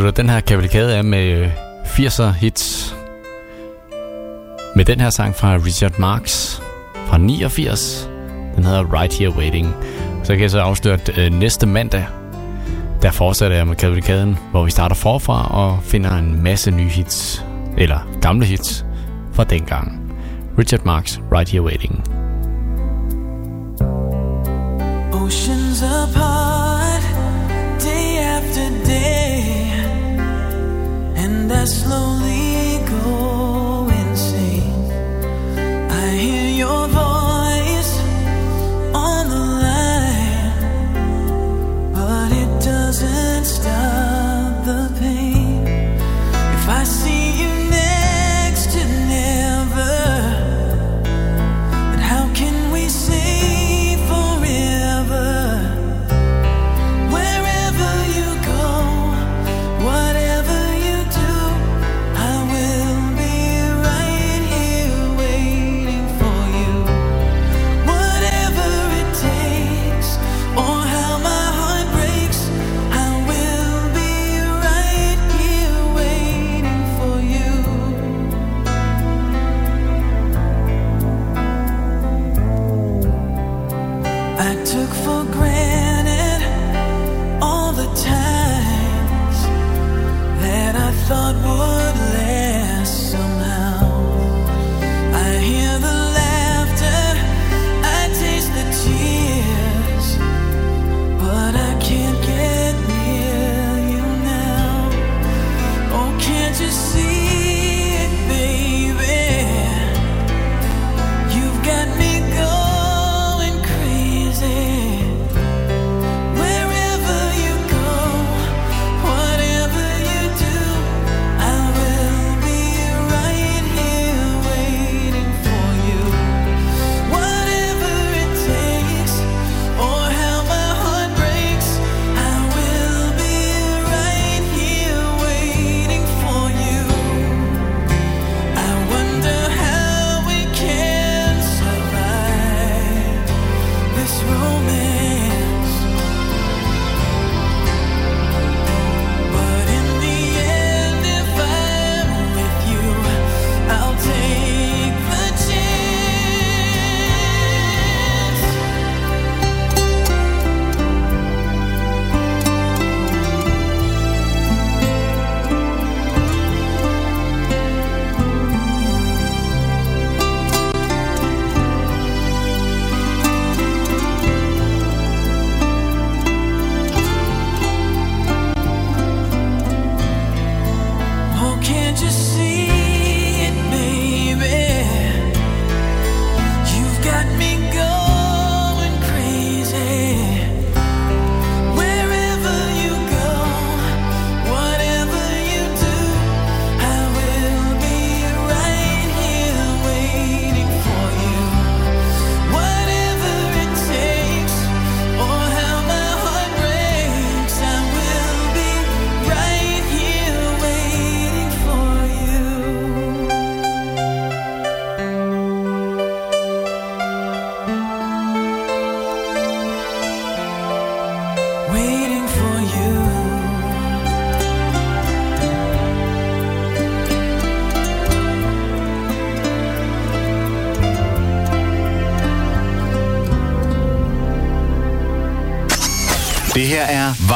slutter 0.05 0.23
den 0.23 0.31
her 0.31 0.41
kavalkade 0.41 0.97
af 0.97 1.05
med 1.05 1.29
øh, 1.29 1.49
80'er 1.85 2.31
hits. 2.31 2.97
Med 4.77 4.85
den 4.85 5.01
her 5.01 5.11
sang 5.11 5.35
fra 5.35 5.57
Richard 5.57 5.99
Marx 5.99 6.57
fra 7.07 7.19
89. 7.19 8.11
Den 8.57 8.65
hedder 8.65 9.01
Right 9.01 9.19
Here 9.19 9.31
Waiting. 9.31 9.75
Så 10.23 10.33
kan 10.33 10.43
jeg 10.43 10.51
så 10.51 10.61
afsløre, 10.61 10.95
at 10.95 11.19
øh, 11.19 11.33
næste 11.33 11.67
mandag, 11.67 12.07
der 13.03 13.11
fortsætter 13.11 13.57
jeg 13.57 13.67
med 13.67 13.77
kavalkaden, 13.77 14.39
hvor 14.51 14.65
vi 14.65 14.71
starter 14.71 14.97
forfra 14.97 15.55
og 15.55 15.83
finder 15.83 16.17
en 16.17 16.43
masse 16.43 16.71
nye 16.71 16.89
hits, 16.89 17.45
eller 17.79 17.99
gamle 18.21 18.47
hits, 18.47 18.87
fra 19.33 19.45
dengang. 19.45 20.13
Richard 20.59 20.85
Marx, 20.85 21.19
Right 21.33 21.51
Here 21.51 21.63
Waiting. 21.63 22.24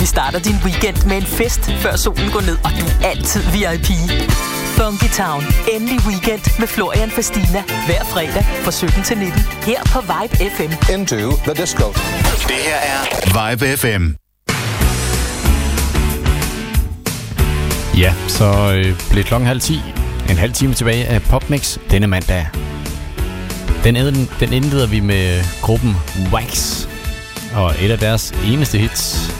Vi 0.00 0.06
starter 0.06 0.38
din 0.38 0.56
weekend 0.64 1.06
med 1.06 1.16
en 1.16 1.22
fest, 1.22 1.60
før 1.82 1.96
solen 1.96 2.30
går 2.30 2.40
ned, 2.40 2.56
og 2.64 2.70
du 2.80 2.84
er 2.86 3.08
altid 3.08 3.42
VIP. 3.54 3.88
Funky 4.78 5.10
Town. 5.22 5.42
Endelig 5.74 5.98
weekend 6.06 6.58
med 6.58 6.68
Florian 6.68 7.10
Fastina. 7.10 7.62
Hver 7.86 8.04
fredag 8.04 8.44
fra 8.64 8.70
17 8.70 9.02
til 9.02 9.18
19. 9.18 9.40
Her 9.62 9.80
på 9.84 10.00
Vibe 10.00 10.34
FM. 10.56 10.92
Into 10.92 11.16
the 11.46 11.54
disco. 11.62 11.86
Det 12.48 12.60
her 12.68 12.80
er 12.94 13.00
Vibe 13.50 13.76
FM. 13.76 14.04
Ja, 17.98 18.14
så 18.28 18.72
øh, 18.74 19.00
blev 19.10 19.24
klokken 19.24 19.46
halv 19.46 19.60
10. 19.60 19.80
En 20.30 20.36
halv 20.36 20.52
time 20.52 20.74
tilbage 20.74 21.06
af 21.06 21.22
Popmix 21.22 21.78
denne 21.90 22.06
mandag. 22.06 22.46
Den, 23.84 23.96
ind, 23.96 24.28
den 24.40 24.52
indleder 24.52 24.86
vi 24.86 25.00
med 25.00 25.44
gruppen 25.62 25.96
Wax. 26.32 26.80
Og 27.54 27.74
et 27.80 27.90
af 27.90 27.98
deres 27.98 28.34
eneste 28.44 28.78
hits, 28.78 29.30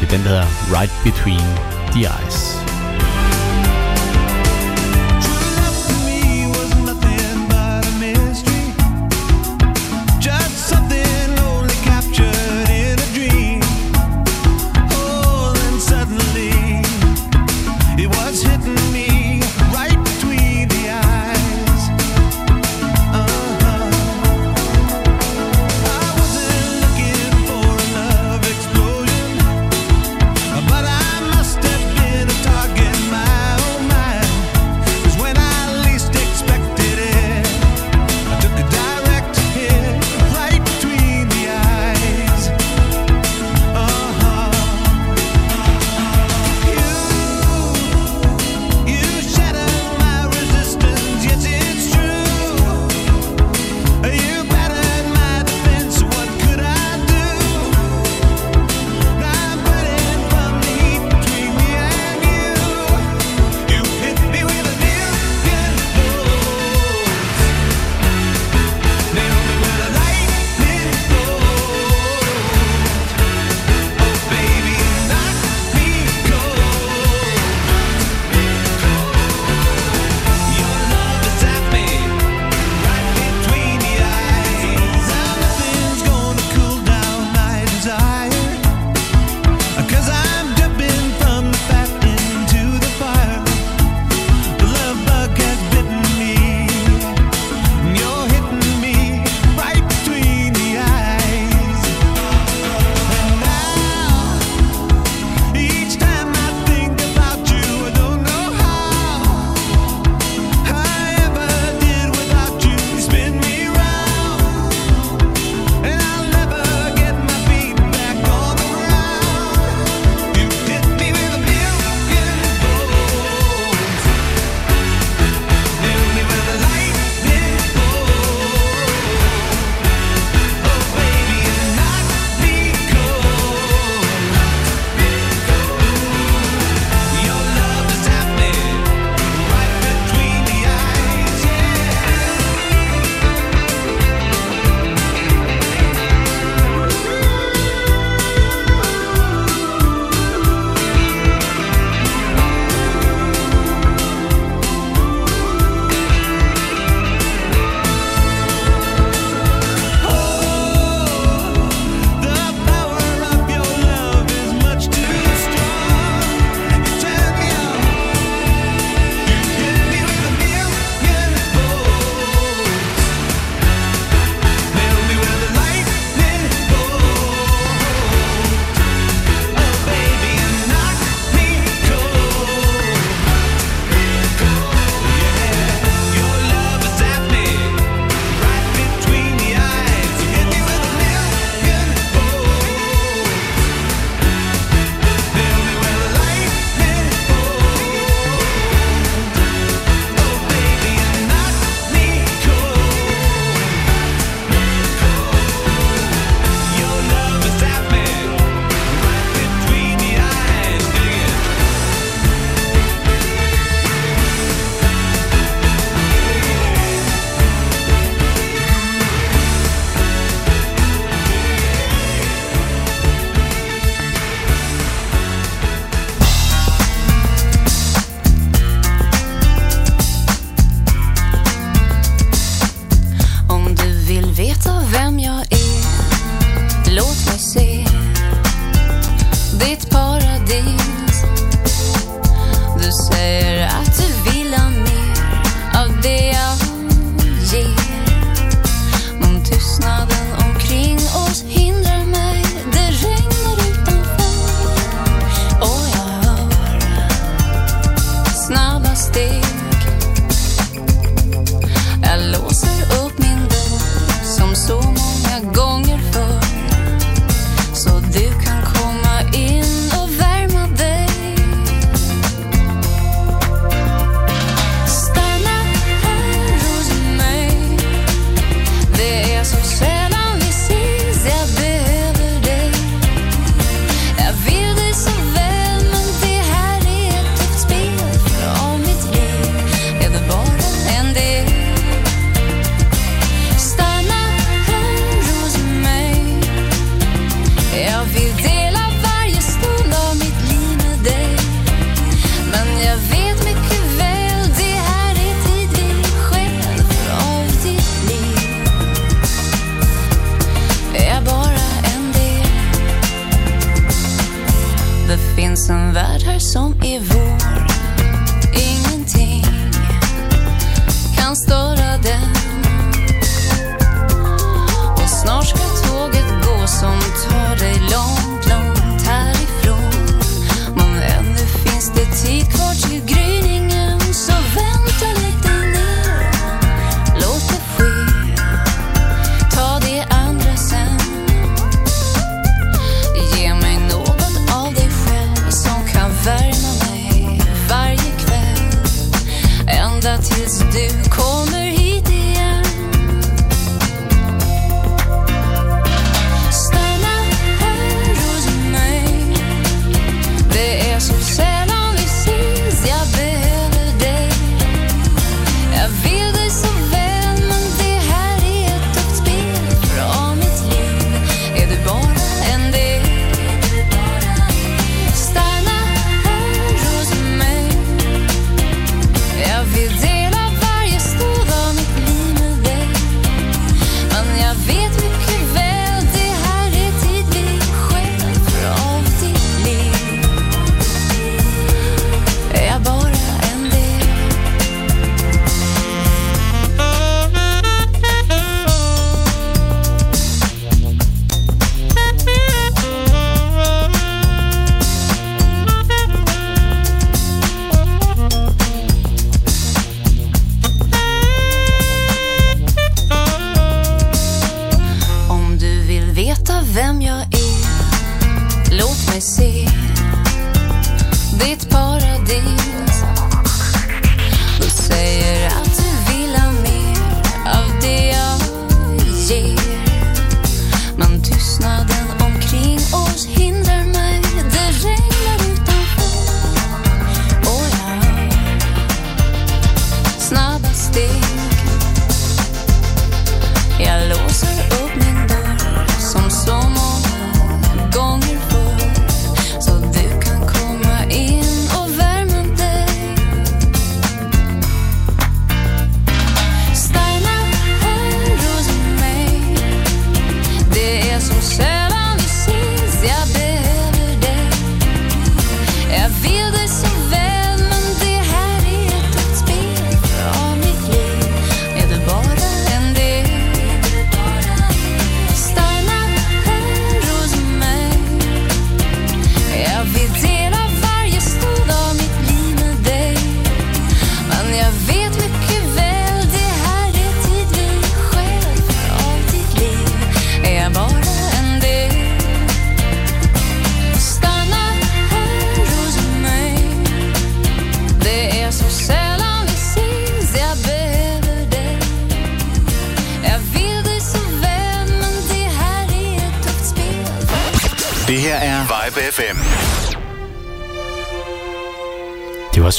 det 0.00 0.06
er 0.06 0.16
den, 0.16 0.22
der 0.24 0.28
hedder 0.28 0.80
Right 0.80 0.92
Between 1.04 1.46
the 1.92 2.00
Eyes. 2.00 2.65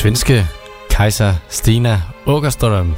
svenske 0.07 0.47
Kaiser 0.89 1.33
Stina 1.49 2.01
Åkerström. 2.27 2.93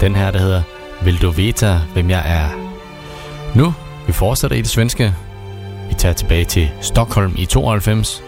Den 0.00 0.16
her, 0.16 0.30
der 0.30 0.38
hedder 0.38 0.62
Vil 1.02 1.22
du 1.22 1.30
veta, 1.30 1.80
hvem 1.92 2.10
jeg 2.10 2.22
er? 2.26 2.48
Nu, 3.54 3.74
vi 4.06 4.12
fortsætter 4.12 4.56
i 4.56 4.60
det 4.60 4.70
svenske. 4.70 5.14
Vi 5.88 5.94
tager 5.94 6.12
tilbage 6.12 6.44
til 6.44 6.70
Stockholm 6.80 7.34
i 7.38 7.46
92 7.46 8.22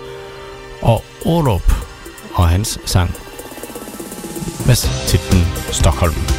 og 0.83 1.05
Orup 1.25 1.73
og 2.35 2.49
hans 2.49 2.79
sang 2.85 3.11
med 4.67 5.07
titlen 5.07 5.45
Stockholm. 5.73 6.38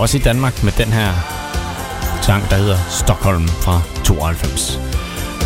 også 0.00 0.16
i 0.16 0.20
Danmark 0.20 0.62
med 0.62 0.72
den 0.72 0.92
her 0.92 1.12
sang, 2.22 2.50
der 2.50 2.56
hedder 2.56 2.78
Stockholm 2.90 3.48
fra 3.48 3.80
92. 4.04 4.80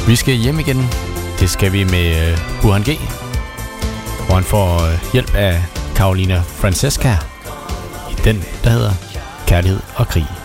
Vi 0.06 0.16
skal 0.16 0.35
hjem 0.35 0.59
igen. 0.59 0.89
Det 1.40 1.51
skal 1.51 1.72
vi 1.72 1.85
med 1.85 2.31
øh, 2.31 2.39
Burhan 2.62 2.82
G, 2.82 2.98
hvor 4.26 4.35
han 4.35 4.44
får 4.44 4.86
øh, 4.86 5.12
hjælp 5.12 5.35
af 5.35 5.62
Carolina 5.94 6.43
Francesca 6.47 7.16
i 8.10 8.14
den, 8.24 8.44
der 8.64 8.70
hedder 8.70 8.93
Kærlighed 9.47 9.81
og 9.97 10.09
Krig. 10.09 10.44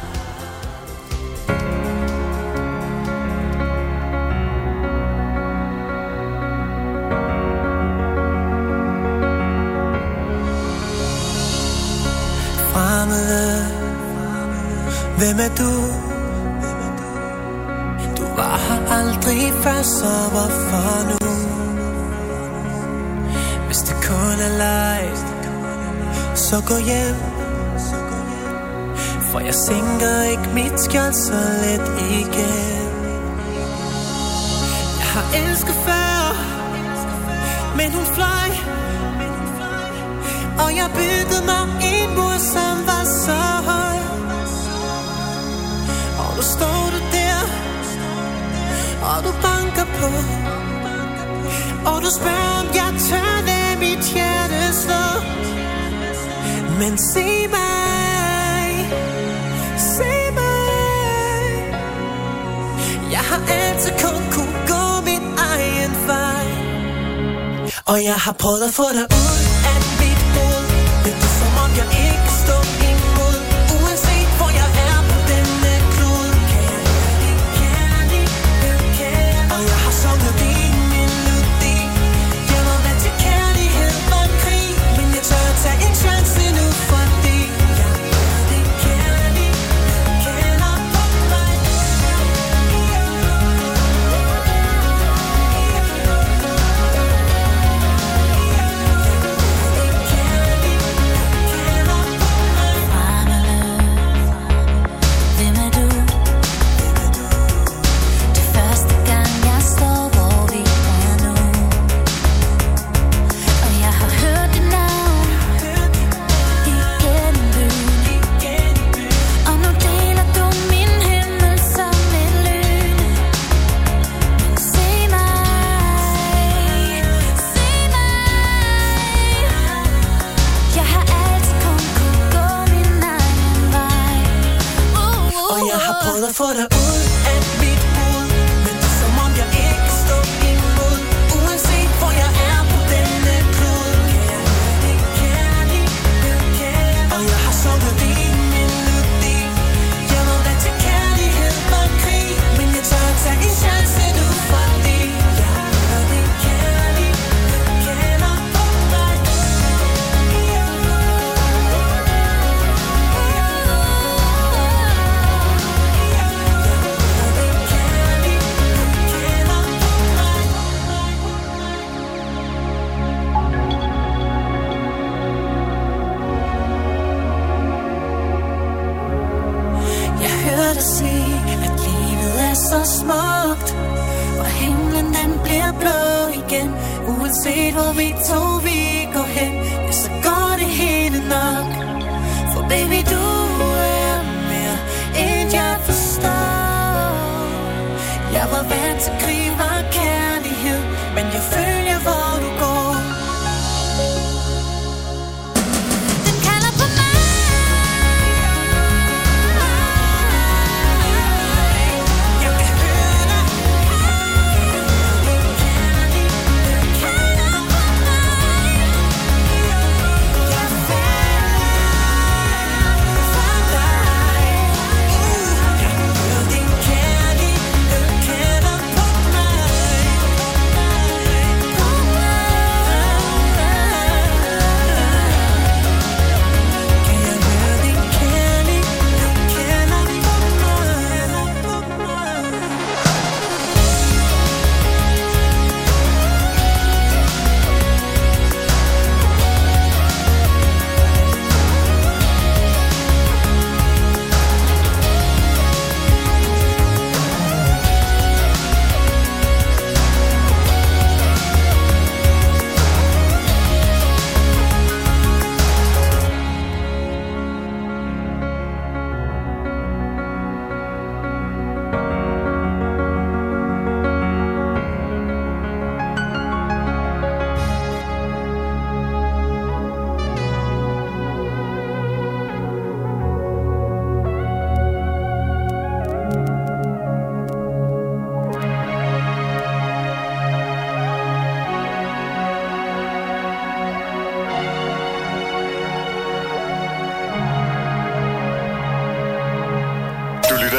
Og 49.19 49.25
du 49.25 49.31
banker 49.31 49.85
på. 49.99 50.09
Og 51.89 52.01
du 52.03 52.09
spørger 52.19 52.51
om 52.61 52.67
jeg 52.79 52.91
tør 53.07 53.33
lade 53.49 53.75
mit 53.79 54.03
hjerte 54.13 54.61
slå. 54.83 55.05
Men 56.79 56.97
se 57.13 57.27
mig. 57.57 58.67
Se 59.95 60.11
mig. 60.39 61.43
Jeg 63.11 63.23
har 63.29 63.41
altid 63.59 63.91
kun 64.03 64.21
kunne 64.33 64.57
gå 64.71 64.83
min 65.09 65.25
egen 65.51 65.93
vej. 66.07 66.47
Og 67.85 68.03
jeg 68.03 68.17
har 68.25 68.33
prøvet 68.33 68.63
at 68.69 68.73
få 68.73 68.87
dig 68.97 69.07
ud 69.25 69.39
af 69.71 69.79
mit 70.01 70.21
hoved. 70.35 70.65
Men 71.03 71.13
det 71.21 71.31
som 71.39 71.51
om 71.63 71.71
jeg 71.79 71.87
ikke 72.05 72.28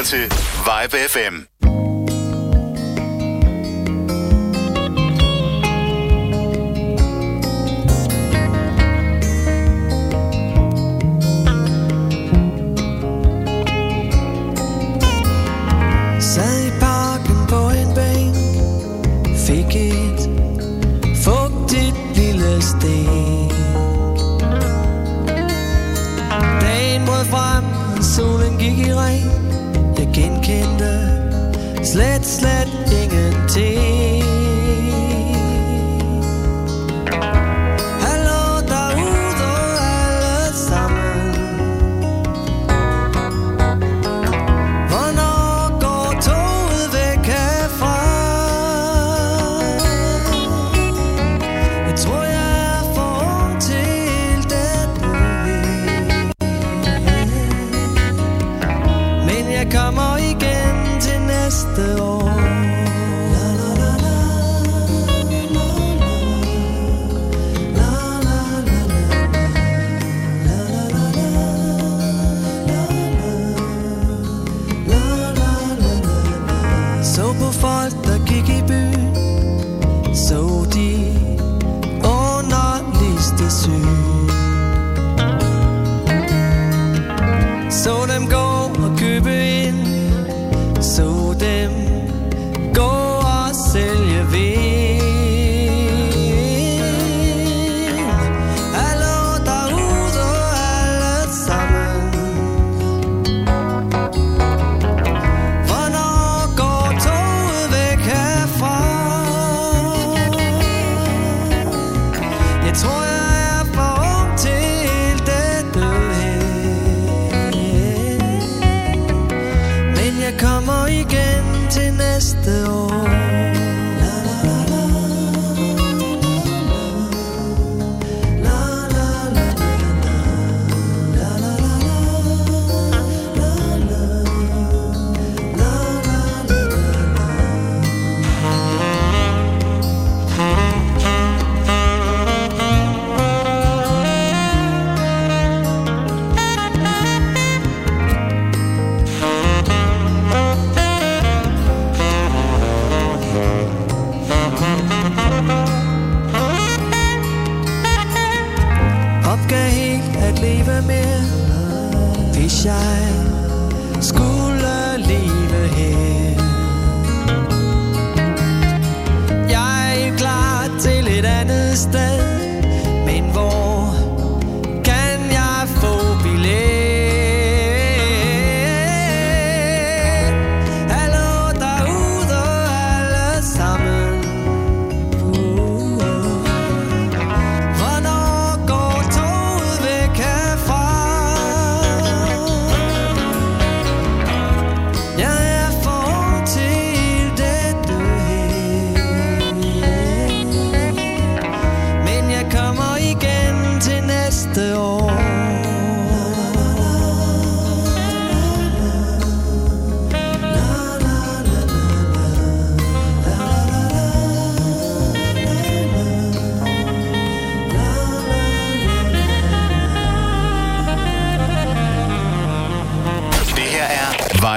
lytter 0.01 0.11
til 0.11 0.33
Vibe 0.65 1.09
FM. 1.09 1.50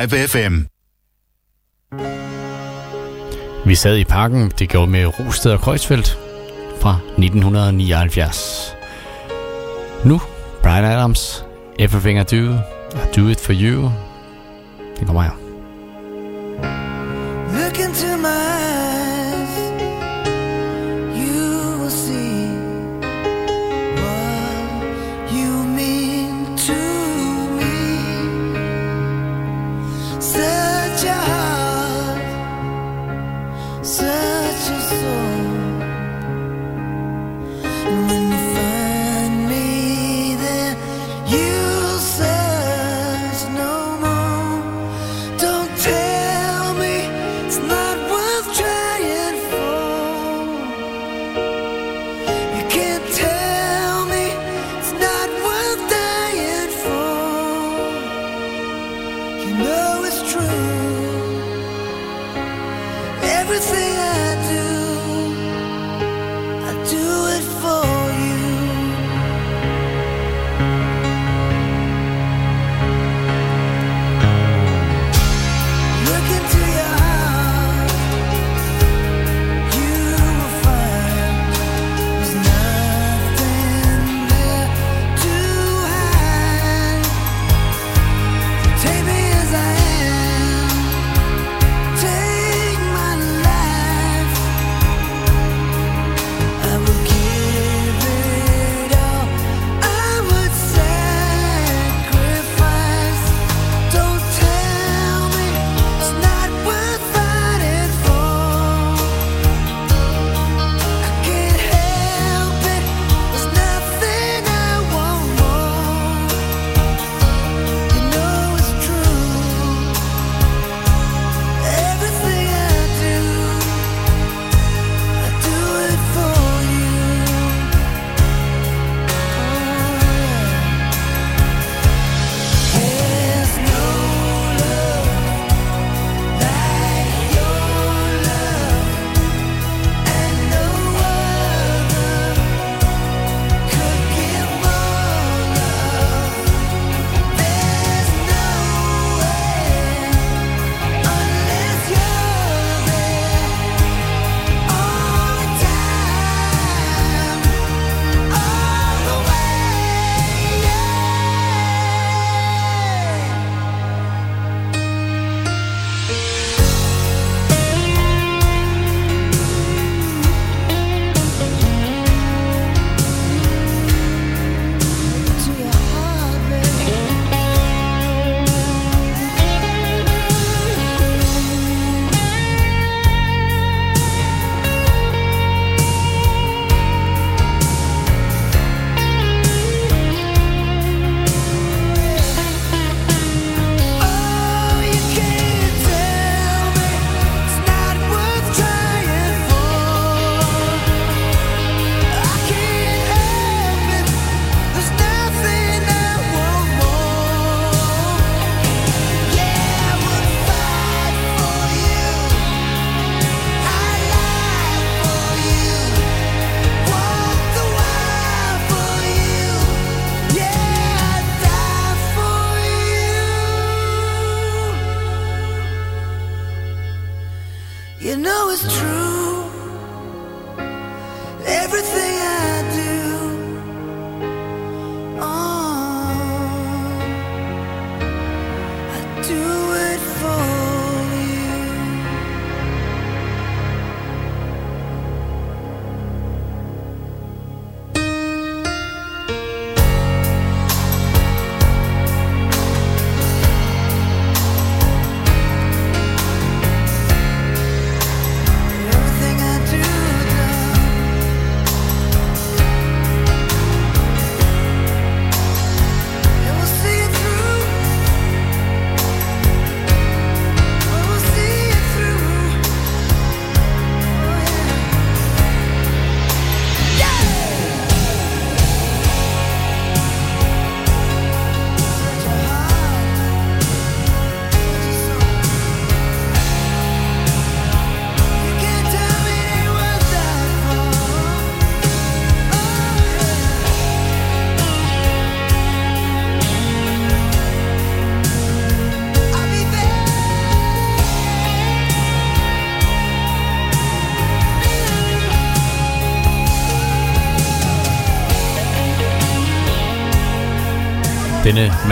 Live 0.03 0.27
FM. 0.27 0.67
Vi 3.65 3.75
sad 3.75 3.97
i 3.97 4.03
parken, 4.03 4.51
det 4.59 4.69
gjorde 4.69 4.91
med 4.91 5.19
Rosted 5.19 5.51
og 5.51 5.59
Kreuzfeldt 5.59 6.17
fra 6.81 6.99
1979. 7.17 8.75
Nu 10.05 10.21
Brian 10.63 10.85
Adams, 10.85 11.45
Everything 11.79 12.19
I 12.19 12.23
Do, 12.23 12.53
I 12.93 13.15
Do 13.15 13.27
It 13.27 13.39
For 13.39 13.53
You. 13.53 13.91
Det 14.99 15.07
kommer 15.07 15.21
her. 15.21 15.35
Look 17.53 17.79
into 17.79 18.17
my 18.17 18.92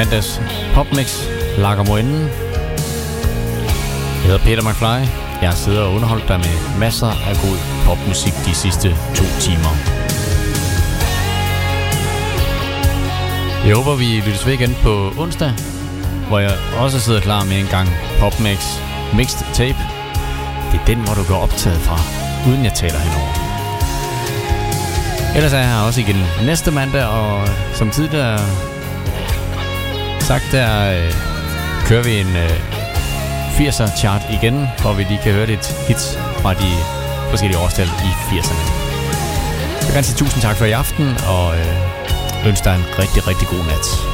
mandags 0.01 0.41
popmix 0.73 1.07
lakker 1.57 1.83
mod 1.83 1.99
enden. 1.99 2.21
Jeg 4.19 4.25
hedder 4.29 4.39
Peter 4.47 4.63
McFly. 4.69 4.99
Jeg 5.41 5.49
har 5.49 5.55
siddet 5.55 5.81
og 5.81 5.93
underholdt 5.93 6.27
dig 6.27 6.39
med 6.39 6.79
masser 6.79 7.07
af 7.29 7.35
god 7.45 7.57
popmusik 7.85 8.33
de 8.45 8.53
sidste 8.55 8.89
to 8.89 9.25
timer. 9.39 9.73
Jeg 13.65 13.75
håber, 13.75 13.95
vi 13.95 14.05
lyttes 14.25 14.45
ved 14.45 14.53
igen 14.53 14.75
på 14.83 15.13
onsdag, 15.17 15.53
hvor 16.27 16.39
jeg 16.39 16.51
også 16.77 16.99
sidder 16.99 17.21
klar 17.21 17.43
med 17.43 17.59
en 17.59 17.67
gang 17.67 17.89
PopMix 18.19 18.59
Mixed 19.13 19.45
Tape. 19.53 19.81
Det 20.71 20.79
er 20.79 20.85
den, 20.85 20.99
hvor 21.05 21.13
du 21.13 21.23
går 21.23 21.39
optaget 21.45 21.81
fra, 21.87 21.97
uden 22.49 22.65
jeg 22.65 22.73
taler 22.73 22.99
henover. 22.99 23.33
Ellers 25.35 25.53
er 25.53 25.57
jeg 25.57 25.69
her 25.69 25.81
også 25.87 26.01
igen 26.01 26.19
næste 26.45 26.71
mandag, 26.71 27.05
og 27.05 27.47
som 27.73 27.89
tidligere 27.89 28.39
sagt, 30.31 30.51
der 30.51 30.91
øh, 30.91 31.13
kører 31.87 32.03
vi 32.03 32.19
en 32.19 32.35
øh, 32.35 33.57
80'er 33.57 33.97
chart 33.97 34.21
igen, 34.29 34.67
hvor 34.81 34.93
vi 34.93 35.03
lige 35.03 35.19
kan 35.23 35.33
høre 35.33 35.45
lidt 35.45 35.67
hits 35.87 36.17
fra 36.41 36.53
de 36.53 36.71
forskellige 37.29 37.59
årstal 37.59 37.85
i 37.85 38.11
80'erne. 38.29 38.63
Jeg 39.79 39.85
vil 39.87 39.93
gerne 39.93 40.03
sige 40.03 40.17
tusind 40.17 40.41
tak 40.41 40.55
for 40.55 40.65
i 40.65 40.71
aften, 40.71 41.07
og 41.27 41.55
øh, 41.57 42.47
ønsker 42.47 42.63
dig 42.63 42.75
en 42.75 42.85
rigtig, 42.99 43.27
rigtig 43.27 43.47
god 43.47 43.65
nat. 43.65 44.10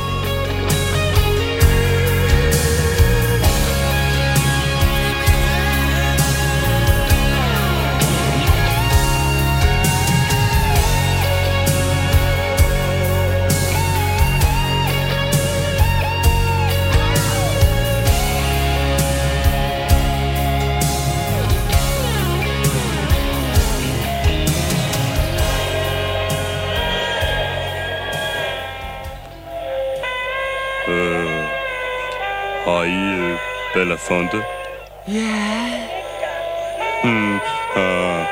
Belafonte? 33.78 34.38
Ja. 35.08 35.22
Hmm, 37.04 37.40
har, 37.76 38.26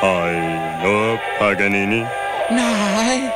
har 0.00 0.28
I 0.28 0.84
noget 0.84 1.18
Paganini? 1.38 2.04
Nej. 2.50 3.31